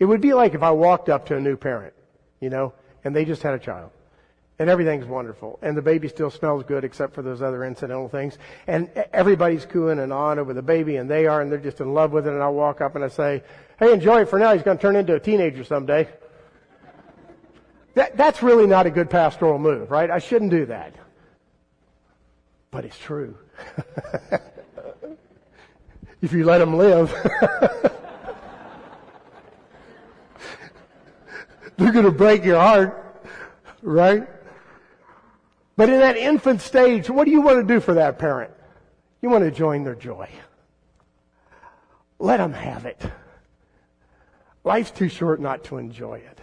It 0.00 0.06
would 0.06 0.20
be 0.20 0.34
like 0.34 0.54
if 0.54 0.62
I 0.64 0.72
walked 0.72 1.08
up 1.08 1.26
to 1.26 1.36
a 1.36 1.40
new 1.40 1.56
parent, 1.56 1.94
you 2.40 2.50
know, 2.50 2.72
and 3.04 3.14
they 3.14 3.24
just 3.24 3.44
had 3.44 3.54
a 3.54 3.60
child 3.60 3.92
and 4.60 4.70
everything's 4.70 5.06
wonderful. 5.06 5.58
And 5.62 5.74
the 5.74 5.80
baby 5.80 6.06
still 6.06 6.30
smells 6.30 6.64
good 6.64 6.84
except 6.84 7.14
for 7.14 7.22
those 7.22 7.40
other 7.40 7.64
incidental 7.64 8.10
things. 8.10 8.36
And 8.66 8.90
everybody's 9.14 9.64
cooing 9.64 9.98
and 9.98 10.12
on 10.12 10.38
over 10.38 10.52
the 10.52 10.60
baby 10.60 10.96
and 10.96 11.10
they 11.10 11.26
are 11.26 11.40
and 11.40 11.50
they're 11.50 11.58
just 11.58 11.80
in 11.80 11.94
love 11.94 12.12
with 12.12 12.26
it 12.26 12.34
and 12.34 12.42
I 12.42 12.48
walk 12.50 12.82
up 12.82 12.94
and 12.94 13.02
I 13.02 13.08
say, 13.08 13.42
hey, 13.78 13.90
enjoy 13.90 14.20
it 14.20 14.28
for 14.28 14.38
now. 14.38 14.52
He's 14.52 14.62
going 14.62 14.76
to 14.76 14.82
turn 14.82 14.96
into 14.96 15.14
a 15.14 15.20
teenager 15.20 15.64
someday. 15.64 16.06
That, 17.94 18.18
that's 18.18 18.42
really 18.42 18.66
not 18.66 18.84
a 18.84 18.90
good 18.90 19.08
pastoral 19.08 19.58
move, 19.58 19.90
right? 19.90 20.10
I 20.10 20.18
shouldn't 20.18 20.50
do 20.50 20.66
that. 20.66 20.94
But 22.70 22.84
it's 22.84 22.98
true. 22.98 23.38
if 26.20 26.34
you 26.34 26.44
let 26.44 26.60
him 26.60 26.76
live. 26.76 27.10
They're 31.78 31.92
going 31.92 32.04
to 32.04 32.12
break 32.12 32.44
your 32.44 32.60
heart, 32.60 33.24
right? 33.80 34.28
But 35.80 35.88
in 35.88 36.00
that 36.00 36.18
infant 36.18 36.60
stage, 36.60 37.08
what 37.08 37.24
do 37.24 37.30
you 37.30 37.40
want 37.40 37.66
to 37.66 37.74
do 37.74 37.80
for 37.80 37.94
that 37.94 38.18
parent? 38.18 38.50
You 39.22 39.30
want 39.30 39.44
to 39.44 39.50
join 39.50 39.82
their 39.82 39.94
joy. 39.94 40.28
Let 42.18 42.36
them 42.36 42.52
have 42.52 42.84
it. 42.84 43.00
Life's 44.62 44.90
too 44.90 45.08
short 45.08 45.40
not 45.40 45.64
to 45.64 45.78
enjoy 45.78 46.16
it. 46.16 46.38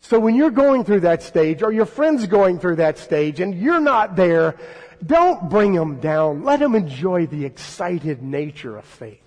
So 0.00 0.18
when 0.18 0.34
you're 0.34 0.50
going 0.50 0.82
through 0.82 1.00
that 1.00 1.22
stage, 1.22 1.62
or 1.62 1.72
your 1.72 1.84
friend's 1.84 2.26
going 2.26 2.58
through 2.58 2.76
that 2.76 2.96
stage, 2.96 3.38
and 3.40 3.54
you're 3.54 3.80
not 3.80 4.16
there, 4.16 4.56
don't 5.04 5.50
bring 5.50 5.74
them 5.74 6.00
down. 6.00 6.42
Let 6.42 6.60
them 6.60 6.74
enjoy 6.74 7.26
the 7.26 7.44
excited 7.44 8.22
nature 8.22 8.78
of 8.78 8.86
faith. 8.86 9.20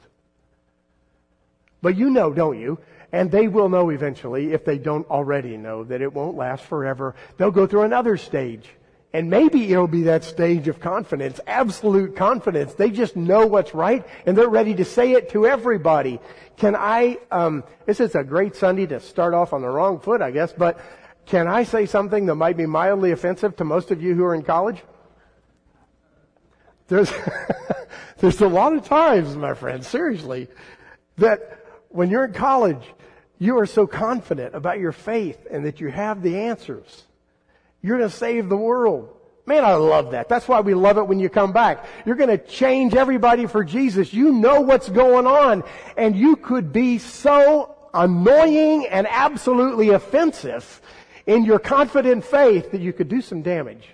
But 1.84 1.96
you 1.96 2.10
know, 2.10 2.34
don't 2.34 2.60
you? 2.60 2.80
And 3.12 3.30
they 3.30 3.50
will 3.50 3.70
know 3.70 3.92
eventually, 3.92 4.52
if 4.52 4.66
they 4.66 4.80
don't 4.80 5.08
already 5.12 5.58
know, 5.58 5.84
that 5.84 6.02
it 6.02 6.12
won't 6.12 6.38
last 6.38 6.64
forever. 6.64 7.14
They'll 7.38 7.52
go 7.52 7.68
through 7.68 7.84
another 7.84 8.18
stage. 8.18 8.68
And 9.16 9.30
maybe 9.30 9.72
it'll 9.72 9.88
be 9.88 10.04
that 10.04 10.26
stage 10.26 10.68
of 10.68 10.82
confidence, 10.82 11.40
absolute 11.48 12.18
confidence. 12.18 12.74
They 12.74 12.92
just 12.92 13.16
know 13.16 13.48
what's 13.48 13.74
right 13.74 14.06
and 14.26 14.38
they're 14.38 14.50
ready 14.50 14.76
to 14.76 14.84
say 14.84 15.14
it 15.14 15.30
to 15.30 15.48
everybody. 15.48 16.20
Can 16.58 16.76
I, 16.76 17.20
um, 17.32 17.64
this 17.86 18.02
is 18.02 18.14
a 18.16 18.26
great 18.26 18.58
Sunday 18.58 18.86
to 18.88 19.00
start 19.00 19.34
off 19.34 19.54
on 19.54 19.62
the 19.62 19.70
wrong 19.70 20.02
foot, 20.02 20.22
I 20.22 20.32
guess, 20.32 20.52
but 20.52 20.82
can 21.26 21.48
I 21.48 21.64
say 21.64 21.86
something 21.86 22.26
that 22.26 22.36
might 22.36 22.58
be 22.58 22.66
mildly 22.66 23.12
offensive 23.12 23.56
to 23.56 23.64
most 23.64 23.90
of 23.90 24.04
you 24.04 24.16
who 24.16 24.26
are 24.26 24.36
in 24.36 24.44
college? 24.44 24.84
There's, 26.90 27.14
there's 28.18 28.42
a 28.42 28.50
lot 28.50 28.74
of 28.74 28.84
times, 28.84 29.34
my 29.38 29.54
friend, 29.54 29.86
seriously, 29.86 30.50
that 31.20 31.66
when 31.88 32.10
you're 32.10 32.26
in 32.26 32.34
college, 32.34 32.84
you 33.40 33.60
are 33.60 33.66
so 33.66 33.88
confident 33.88 34.54
about 34.56 34.80
your 34.80 34.92
faith 34.92 35.48
and 35.50 35.66
that 35.66 35.80
you 35.80 35.88
have 35.88 36.22
the 36.22 36.38
answers. 36.38 37.06
You're 37.86 38.00
going 38.00 38.10
to 38.10 38.18
save 38.18 38.50
the 38.50 38.58
world. 38.58 39.16
Man, 39.46 39.64
I 39.64 39.76
love 39.76 40.10
that. 40.12 40.28
That's 40.28 40.48
why 40.48 40.62
we 40.62 40.74
love 40.74 40.98
it 40.98 41.04
when 41.04 41.20
you 41.20 41.30
come 41.30 41.52
back. 41.52 41.86
You're 42.04 42.16
going 42.16 42.32
to 42.32 42.40
change 42.40 42.96
everybody 42.96 43.46
for 43.46 43.64
Jesus. 43.64 44.12
You 44.12 44.32
know 44.32 44.62
what's 44.62 44.90
going 44.90 45.28
on. 45.28 45.64
And 45.96 46.16
you 46.16 46.36
could 46.36 46.74
be 46.74 46.98
so 46.98 47.76
annoying 47.94 48.88
and 48.88 49.06
absolutely 49.08 49.90
offensive 49.90 50.82
in 51.28 51.46
your 51.46 51.60
confident 51.60 52.26
faith 52.26 52.72
that 52.72 52.82
you 52.82 52.92
could 52.92 53.08
do 53.08 53.22
some 53.22 53.44
damage. 53.44 53.88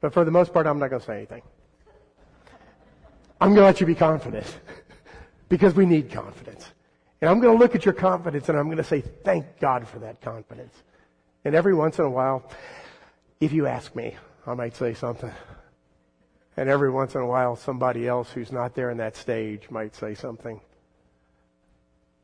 But 0.00 0.14
for 0.14 0.24
the 0.24 0.30
most 0.30 0.54
part, 0.54 0.66
I'm 0.66 0.78
not 0.78 0.88
going 0.88 1.00
to 1.00 1.06
say 1.06 1.16
anything. 1.18 1.42
I'm 3.38 3.50
going 3.50 3.60
to 3.60 3.66
let 3.66 3.82
you 3.82 3.86
be 3.86 3.94
confident 3.94 4.46
because 5.50 5.74
we 5.74 5.84
need 5.84 6.10
confidence. 6.10 6.66
And 7.20 7.28
I'm 7.28 7.38
going 7.38 7.54
to 7.54 7.62
look 7.62 7.74
at 7.74 7.84
your 7.84 7.92
confidence 7.92 8.48
and 8.48 8.56
I'm 8.56 8.68
going 8.68 8.78
to 8.78 8.84
say, 8.84 9.02
thank 9.02 9.60
God 9.60 9.86
for 9.86 9.98
that 9.98 10.22
confidence. 10.22 10.74
And 11.44 11.54
every 11.54 11.74
once 11.74 11.98
in 11.98 12.06
a 12.06 12.10
while, 12.10 12.50
if 13.38 13.52
you 13.52 13.66
ask 13.66 13.94
me, 13.94 14.16
I 14.46 14.54
might 14.54 14.74
say 14.76 14.94
something. 14.94 15.32
And 16.56 16.68
every 16.68 16.90
once 16.90 17.14
in 17.14 17.20
a 17.20 17.26
while, 17.26 17.56
somebody 17.56 18.08
else 18.08 18.30
who's 18.30 18.50
not 18.50 18.74
there 18.74 18.90
in 18.90 18.98
that 18.98 19.16
stage 19.16 19.68
might 19.70 19.94
say 19.94 20.14
something. 20.14 20.60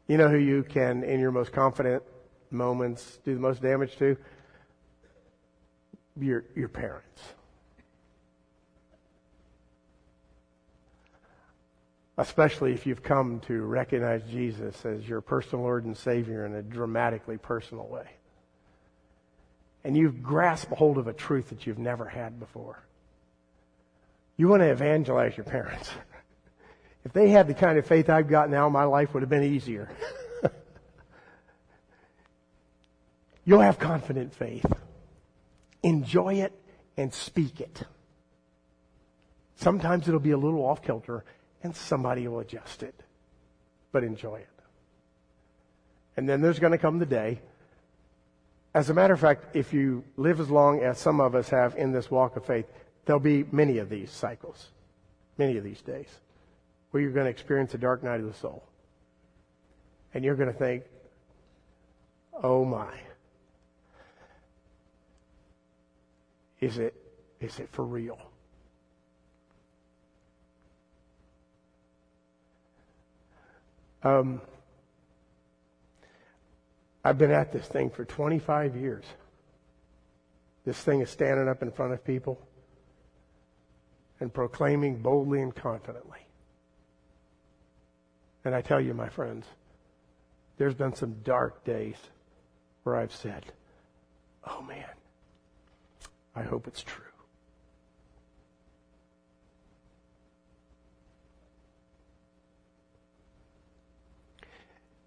You 0.06 0.16
know 0.16 0.28
who 0.28 0.38
you 0.38 0.62
can, 0.62 1.04
in 1.04 1.20
your 1.20 1.32
most 1.32 1.52
confident 1.52 2.02
moments, 2.50 3.18
do 3.24 3.34
the 3.34 3.40
most 3.40 3.60
damage 3.60 3.96
to? 3.98 4.16
Your, 6.18 6.44
your 6.54 6.68
parents. 6.68 7.22
Especially 12.16 12.72
if 12.72 12.86
you've 12.86 13.02
come 13.02 13.40
to 13.40 13.62
recognize 13.62 14.22
Jesus 14.30 14.84
as 14.84 15.08
your 15.08 15.20
personal 15.20 15.64
Lord 15.64 15.84
and 15.84 15.96
Savior 15.96 16.46
in 16.46 16.54
a 16.54 16.62
dramatically 16.62 17.38
personal 17.38 17.86
way 17.86 18.06
and 19.84 19.96
you've 19.96 20.22
grasped 20.22 20.72
hold 20.72 20.98
of 20.98 21.06
a 21.06 21.12
truth 21.12 21.50
that 21.50 21.66
you've 21.66 21.78
never 21.78 22.06
had 22.06 22.38
before. 22.38 22.82
You 24.36 24.48
want 24.48 24.62
to 24.62 24.70
evangelize 24.70 25.36
your 25.36 25.44
parents. 25.44 25.90
If 27.02 27.14
they 27.14 27.30
had 27.30 27.48
the 27.48 27.54
kind 27.54 27.78
of 27.78 27.86
faith 27.86 28.10
I've 28.10 28.28
got 28.28 28.50
now, 28.50 28.68
my 28.68 28.84
life 28.84 29.14
would 29.14 29.22
have 29.22 29.30
been 29.30 29.42
easier. 29.42 29.88
You'll 33.46 33.62
have 33.62 33.78
confident 33.78 34.34
faith. 34.34 34.66
Enjoy 35.82 36.34
it 36.34 36.52
and 36.98 37.14
speak 37.14 37.60
it. 37.60 37.84
Sometimes 39.56 40.08
it'll 40.08 40.20
be 40.20 40.32
a 40.32 40.36
little 40.36 40.62
off 40.62 40.82
kilter 40.82 41.24
and 41.62 41.74
somebody 41.74 42.28
will 42.28 42.40
adjust 42.40 42.82
it. 42.82 42.94
But 43.92 44.04
enjoy 44.04 44.36
it. 44.36 44.48
And 46.16 46.28
then 46.28 46.42
there's 46.42 46.58
going 46.58 46.72
to 46.72 46.78
come 46.78 46.98
the 46.98 47.06
day 47.06 47.40
as 48.74 48.88
a 48.88 48.94
matter 48.94 49.14
of 49.14 49.20
fact, 49.20 49.56
if 49.56 49.72
you 49.72 50.04
live 50.16 50.38
as 50.38 50.48
long 50.48 50.80
as 50.80 50.98
some 50.98 51.20
of 51.20 51.34
us 51.34 51.48
have 51.48 51.74
in 51.76 51.92
this 51.92 52.10
walk 52.10 52.36
of 52.36 52.44
faith, 52.44 52.66
there'll 53.04 53.18
be 53.18 53.44
many 53.50 53.78
of 53.78 53.88
these 53.88 54.10
cycles, 54.10 54.68
many 55.38 55.56
of 55.56 55.64
these 55.64 55.82
days, 55.82 56.08
where 56.90 57.02
you're 57.02 57.12
going 57.12 57.24
to 57.24 57.30
experience 57.30 57.74
a 57.74 57.78
dark 57.78 58.02
night 58.04 58.20
of 58.20 58.26
the 58.26 58.38
soul. 58.38 58.62
And 60.14 60.24
you're 60.24 60.36
going 60.36 60.52
to 60.52 60.58
think, 60.58 60.84
oh 62.42 62.64
my. 62.64 62.92
Is 66.60 66.78
it, 66.78 66.94
is 67.40 67.58
it 67.58 67.68
for 67.72 67.84
real? 67.84 68.18
Um, 74.02 74.40
I've 77.04 77.18
been 77.18 77.30
at 77.30 77.52
this 77.52 77.66
thing 77.66 77.90
for 77.90 78.04
25 78.04 78.76
years. 78.76 79.04
This 80.64 80.78
thing 80.78 81.00
is 81.00 81.10
standing 81.10 81.48
up 81.48 81.62
in 81.62 81.70
front 81.70 81.92
of 81.92 82.04
people 82.04 82.46
and 84.20 84.32
proclaiming 84.32 85.00
boldly 85.00 85.40
and 85.40 85.54
confidently. 85.54 86.26
And 88.44 88.54
I 88.54 88.60
tell 88.60 88.80
you, 88.80 88.92
my 88.92 89.08
friends, 89.08 89.46
there's 90.58 90.74
been 90.74 90.94
some 90.94 91.16
dark 91.24 91.64
days 91.64 91.96
where 92.82 92.96
I've 92.96 93.14
said, 93.14 93.46
oh 94.46 94.60
man, 94.62 94.84
I 96.36 96.42
hope 96.42 96.66
it's 96.66 96.82
true. 96.82 97.04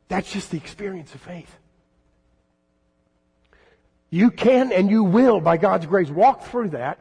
That's 0.08 0.32
just 0.32 0.52
the 0.52 0.58
experience 0.58 1.16
of 1.16 1.22
faith. 1.22 1.58
You 4.14 4.30
can 4.30 4.72
and 4.72 4.92
you 4.92 5.04
will, 5.04 5.42
by 5.42 5.58
God's 5.58 5.88
grace, 5.88 6.08
walk 6.08 6.44
through 6.44 6.70
that. 6.70 7.00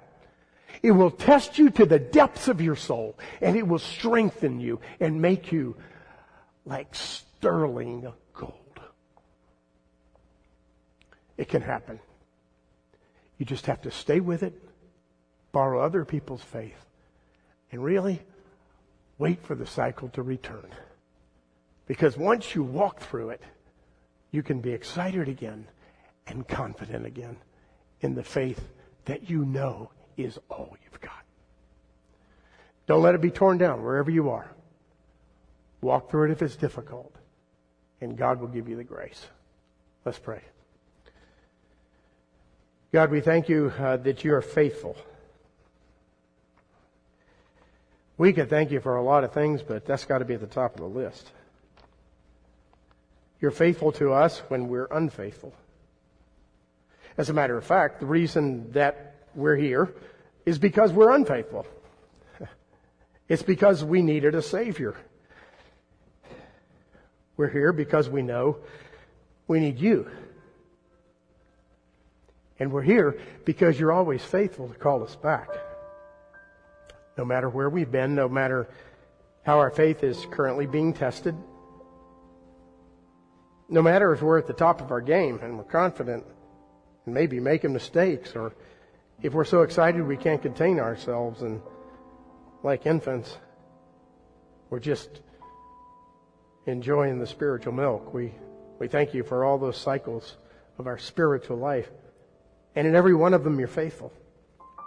It 0.82 0.92
will 0.92 1.10
test 1.10 1.58
you 1.58 1.68
to 1.68 1.84
the 1.84 1.98
depths 1.98 2.48
of 2.48 2.62
your 2.62 2.74
soul, 2.74 3.18
and 3.42 3.54
it 3.54 3.68
will 3.68 3.80
strengthen 3.80 4.60
you 4.60 4.80
and 4.98 5.20
make 5.20 5.52
you 5.52 5.76
like 6.64 6.94
sterling 6.94 8.10
gold. 8.32 8.80
It 11.36 11.50
can 11.50 11.60
happen. 11.60 12.00
You 13.36 13.44
just 13.44 13.66
have 13.66 13.82
to 13.82 13.90
stay 13.90 14.20
with 14.20 14.42
it, 14.42 14.58
borrow 15.52 15.84
other 15.84 16.06
people's 16.06 16.42
faith, 16.42 16.82
and 17.70 17.84
really 17.84 18.22
wait 19.18 19.44
for 19.44 19.54
the 19.54 19.66
cycle 19.66 20.08
to 20.14 20.22
return. 20.22 20.70
Because 21.86 22.16
once 22.16 22.54
you 22.54 22.62
walk 22.62 23.00
through 23.00 23.28
it, 23.28 23.42
you 24.30 24.42
can 24.42 24.62
be 24.62 24.70
excited 24.70 25.28
again 25.28 25.66
and 26.26 26.46
confident 26.46 27.06
again 27.06 27.36
in 28.00 28.14
the 28.14 28.22
faith 28.22 28.60
that 29.04 29.28
you 29.28 29.44
know 29.44 29.90
is 30.16 30.38
all 30.48 30.76
you've 30.84 31.00
got. 31.00 31.24
Don't 32.86 33.02
let 33.02 33.14
it 33.14 33.20
be 33.20 33.30
torn 33.30 33.58
down 33.58 33.82
wherever 33.82 34.10
you 34.10 34.30
are. 34.30 34.50
Walk 35.80 36.10
through 36.10 36.26
it 36.26 36.32
if 36.32 36.42
it's 36.42 36.56
difficult, 36.56 37.14
and 38.00 38.16
God 38.16 38.40
will 38.40 38.48
give 38.48 38.68
you 38.68 38.76
the 38.76 38.84
grace. 38.84 39.26
Let's 40.04 40.18
pray. 40.18 40.42
God, 42.92 43.10
we 43.10 43.20
thank 43.20 43.48
you 43.48 43.72
uh, 43.78 43.96
that 43.98 44.22
you 44.22 44.34
are 44.34 44.42
faithful. 44.42 44.96
We 48.18 48.32
could 48.32 48.50
thank 48.50 48.70
you 48.70 48.80
for 48.80 48.96
a 48.96 49.02
lot 49.02 49.24
of 49.24 49.32
things, 49.32 49.62
but 49.62 49.86
that's 49.86 50.04
got 50.04 50.18
to 50.18 50.24
be 50.24 50.34
at 50.34 50.40
the 50.40 50.46
top 50.46 50.74
of 50.74 50.80
the 50.80 50.86
list. 50.86 51.30
You're 53.40 53.50
faithful 53.50 53.90
to 53.92 54.12
us 54.12 54.38
when 54.48 54.68
we're 54.68 54.86
unfaithful. 54.90 55.52
As 57.16 57.28
a 57.28 57.32
matter 57.32 57.56
of 57.56 57.64
fact, 57.64 58.00
the 58.00 58.06
reason 58.06 58.72
that 58.72 59.16
we're 59.34 59.56
here 59.56 59.92
is 60.46 60.58
because 60.58 60.92
we're 60.92 61.14
unfaithful. 61.14 61.66
It's 63.28 63.42
because 63.42 63.84
we 63.84 64.02
needed 64.02 64.34
a 64.34 64.42
Savior. 64.42 64.96
We're 67.36 67.48
here 67.48 67.72
because 67.72 68.08
we 68.08 68.22
know 68.22 68.58
we 69.46 69.60
need 69.60 69.78
you. 69.78 70.10
And 72.58 72.72
we're 72.72 72.82
here 72.82 73.18
because 73.44 73.78
you're 73.78 73.92
always 73.92 74.22
faithful 74.22 74.68
to 74.68 74.74
call 74.74 75.02
us 75.02 75.16
back. 75.16 75.48
No 77.16 77.24
matter 77.24 77.48
where 77.48 77.68
we've 77.68 77.90
been, 77.90 78.14
no 78.14 78.28
matter 78.28 78.68
how 79.44 79.58
our 79.58 79.70
faith 79.70 80.04
is 80.04 80.26
currently 80.30 80.66
being 80.66 80.92
tested, 80.92 81.34
no 83.68 83.82
matter 83.82 84.12
if 84.12 84.22
we're 84.22 84.38
at 84.38 84.46
the 84.46 84.52
top 84.52 84.80
of 84.80 84.90
our 84.90 85.00
game 85.00 85.40
and 85.42 85.56
we're 85.56 85.64
confident 85.64 86.24
and 87.04 87.14
maybe 87.14 87.40
making 87.40 87.72
mistakes 87.72 88.34
or 88.34 88.52
if 89.22 89.32
we're 89.32 89.44
so 89.44 89.62
excited 89.62 90.06
we 90.06 90.16
can't 90.16 90.42
contain 90.42 90.80
ourselves 90.80 91.42
and 91.42 91.60
like 92.62 92.86
infants, 92.86 93.38
we're 94.70 94.80
just 94.80 95.20
enjoying 96.66 97.18
the 97.18 97.26
spiritual 97.26 97.72
milk. 97.72 98.12
We, 98.14 98.32
we 98.78 98.88
thank 98.88 99.14
you 99.14 99.22
for 99.22 99.44
all 99.44 99.58
those 99.58 99.76
cycles 99.76 100.36
of 100.78 100.86
our 100.86 100.98
spiritual 100.98 101.56
life. 101.56 101.90
And 102.74 102.86
in 102.86 102.94
every 102.94 103.14
one 103.14 103.34
of 103.34 103.44
them, 103.44 103.58
you're 103.58 103.68
faithful. 103.68 104.12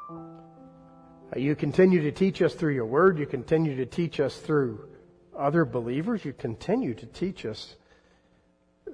Uh, 0.09 1.39
you 1.39 1.55
continue 1.55 2.01
to 2.01 2.11
teach 2.11 2.41
us 2.41 2.53
through 2.53 2.73
your 2.73 2.85
word. 2.85 3.19
You 3.19 3.25
continue 3.25 3.75
to 3.77 3.85
teach 3.85 4.19
us 4.19 4.37
through 4.37 4.89
other 5.37 5.65
believers. 5.65 6.25
You 6.25 6.33
continue 6.33 6.93
to 6.93 7.05
teach 7.05 7.45
us 7.45 7.75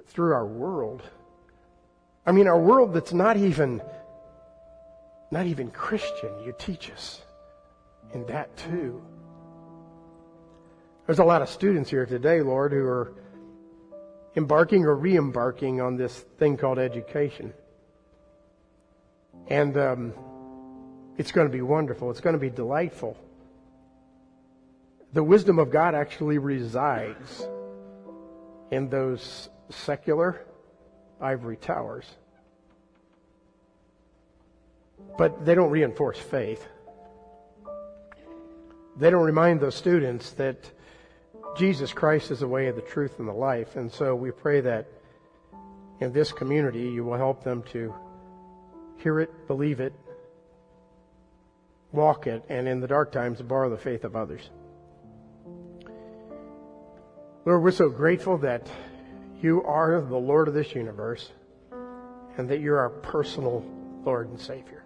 through 0.06 0.32
our 0.32 0.46
world. 0.46 1.02
I 2.24 2.32
mean, 2.32 2.46
our 2.46 2.58
world 2.58 2.94
that's 2.94 3.12
not 3.12 3.36
even, 3.36 3.82
not 5.30 5.46
even 5.46 5.70
Christian. 5.70 6.30
You 6.44 6.54
teach 6.58 6.90
us 6.90 7.22
in 8.14 8.26
that 8.26 8.56
too. 8.56 9.02
There's 11.06 11.18
a 11.18 11.24
lot 11.24 11.42
of 11.42 11.48
students 11.48 11.90
here 11.90 12.06
today, 12.06 12.42
Lord, 12.42 12.72
who 12.72 12.84
are 12.84 13.12
embarking 14.36 14.84
or 14.84 14.94
re-embarking 14.94 15.80
on 15.80 15.96
this 15.96 16.16
thing 16.38 16.56
called 16.56 16.78
education. 16.78 17.52
And 19.48 19.76
um, 19.76 20.14
it's 21.18 21.32
going 21.32 21.48
to 21.48 21.52
be 21.52 21.60
wonderful. 21.60 22.10
It's 22.10 22.20
going 22.20 22.34
to 22.34 22.40
be 22.40 22.50
delightful. 22.50 23.16
The 25.12 25.24
wisdom 25.24 25.58
of 25.58 25.70
God 25.70 25.94
actually 25.94 26.38
resides 26.38 27.46
in 28.70 28.88
those 28.88 29.50
secular 29.68 30.46
ivory 31.22 31.56
towers. 31.56 32.04
But 35.16 35.44
they 35.44 35.54
don't 35.54 35.70
reinforce 35.70 36.18
faith. 36.18 36.66
They 38.96 39.10
don't 39.10 39.24
remind 39.24 39.60
those 39.60 39.74
students 39.74 40.32
that 40.32 40.70
Jesus 41.56 41.92
Christ 41.92 42.30
is 42.30 42.40
the 42.40 42.48
way 42.48 42.68
of 42.68 42.76
the 42.76 42.82
truth 42.82 43.18
and 43.18 43.28
the 43.28 43.32
life. 43.32 43.76
And 43.76 43.90
so 43.90 44.14
we 44.14 44.30
pray 44.30 44.60
that 44.60 44.86
in 46.00 46.12
this 46.12 46.32
community 46.32 46.90
you 46.90 47.04
will 47.04 47.16
help 47.16 47.44
them 47.44 47.62
to 47.72 47.94
hear 48.98 49.20
it, 49.20 49.46
believe 49.46 49.80
it, 49.80 49.92
walk 51.92 52.26
it, 52.26 52.42
and 52.48 52.66
in 52.68 52.80
the 52.80 52.86
dark 52.86 53.12
times 53.12 53.40
borrow 53.42 53.68
the 53.70 53.76
faith 53.76 54.04
of 54.04 54.16
others. 54.16 54.50
Lord, 57.44 57.62
we're 57.62 57.70
so 57.72 57.88
grateful 57.88 58.38
that 58.38 58.68
you 59.42 59.62
are 59.64 60.00
the 60.00 60.16
Lord 60.16 60.48
of 60.48 60.54
this 60.54 60.74
universe 60.74 61.30
and 62.36 62.48
that 62.48 62.60
you're 62.60 62.78
our 62.78 62.90
personal 62.90 63.64
Lord 64.04 64.28
and 64.28 64.40
Savior. 64.40 64.84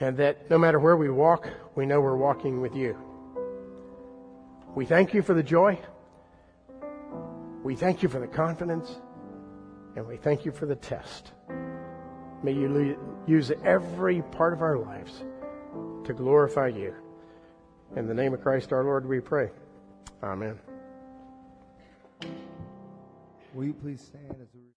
And 0.00 0.16
that 0.16 0.50
no 0.50 0.58
matter 0.58 0.78
where 0.78 0.96
we 0.96 1.10
walk, 1.10 1.48
we 1.74 1.86
know 1.86 2.00
we're 2.00 2.16
walking 2.16 2.60
with 2.60 2.74
you. 2.74 2.96
We 4.74 4.84
thank 4.84 5.14
you 5.14 5.22
for 5.22 5.34
the 5.34 5.42
joy. 5.42 5.78
We 7.62 7.76
thank 7.76 8.02
you 8.02 8.08
for 8.08 8.18
the 8.18 8.26
confidence. 8.26 8.96
And 9.94 10.06
we 10.06 10.16
thank 10.16 10.44
you 10.44 10.52
for 10.52 10.66
the 10.66 10.74
test. 10.74 11.32
May 12.42 12.52
you 12.52 12.98
use 13.26 13.52
every 13.64 14.22
part 14.22 14.52
of 14.52 14.62
our 14.62 14.78
lives 14.78 15.22
to 16.04 16.12
glorify 16.12 16.68
you. 16.68 16.94
In 17.94 18.08
the 18.08 18.14
name 18.14 18.34
of 18.34 18.42
Christ 18.42 18.72
our 18.72 18.82
Lord, 18.82 19.06
we 19.06 19.20
pray. 19.20 19.50
Amen. 20.22 20.71
Will 23.54 23.64
you 23.64 23.74
please 23.74 24.00
stand 24.00 24.40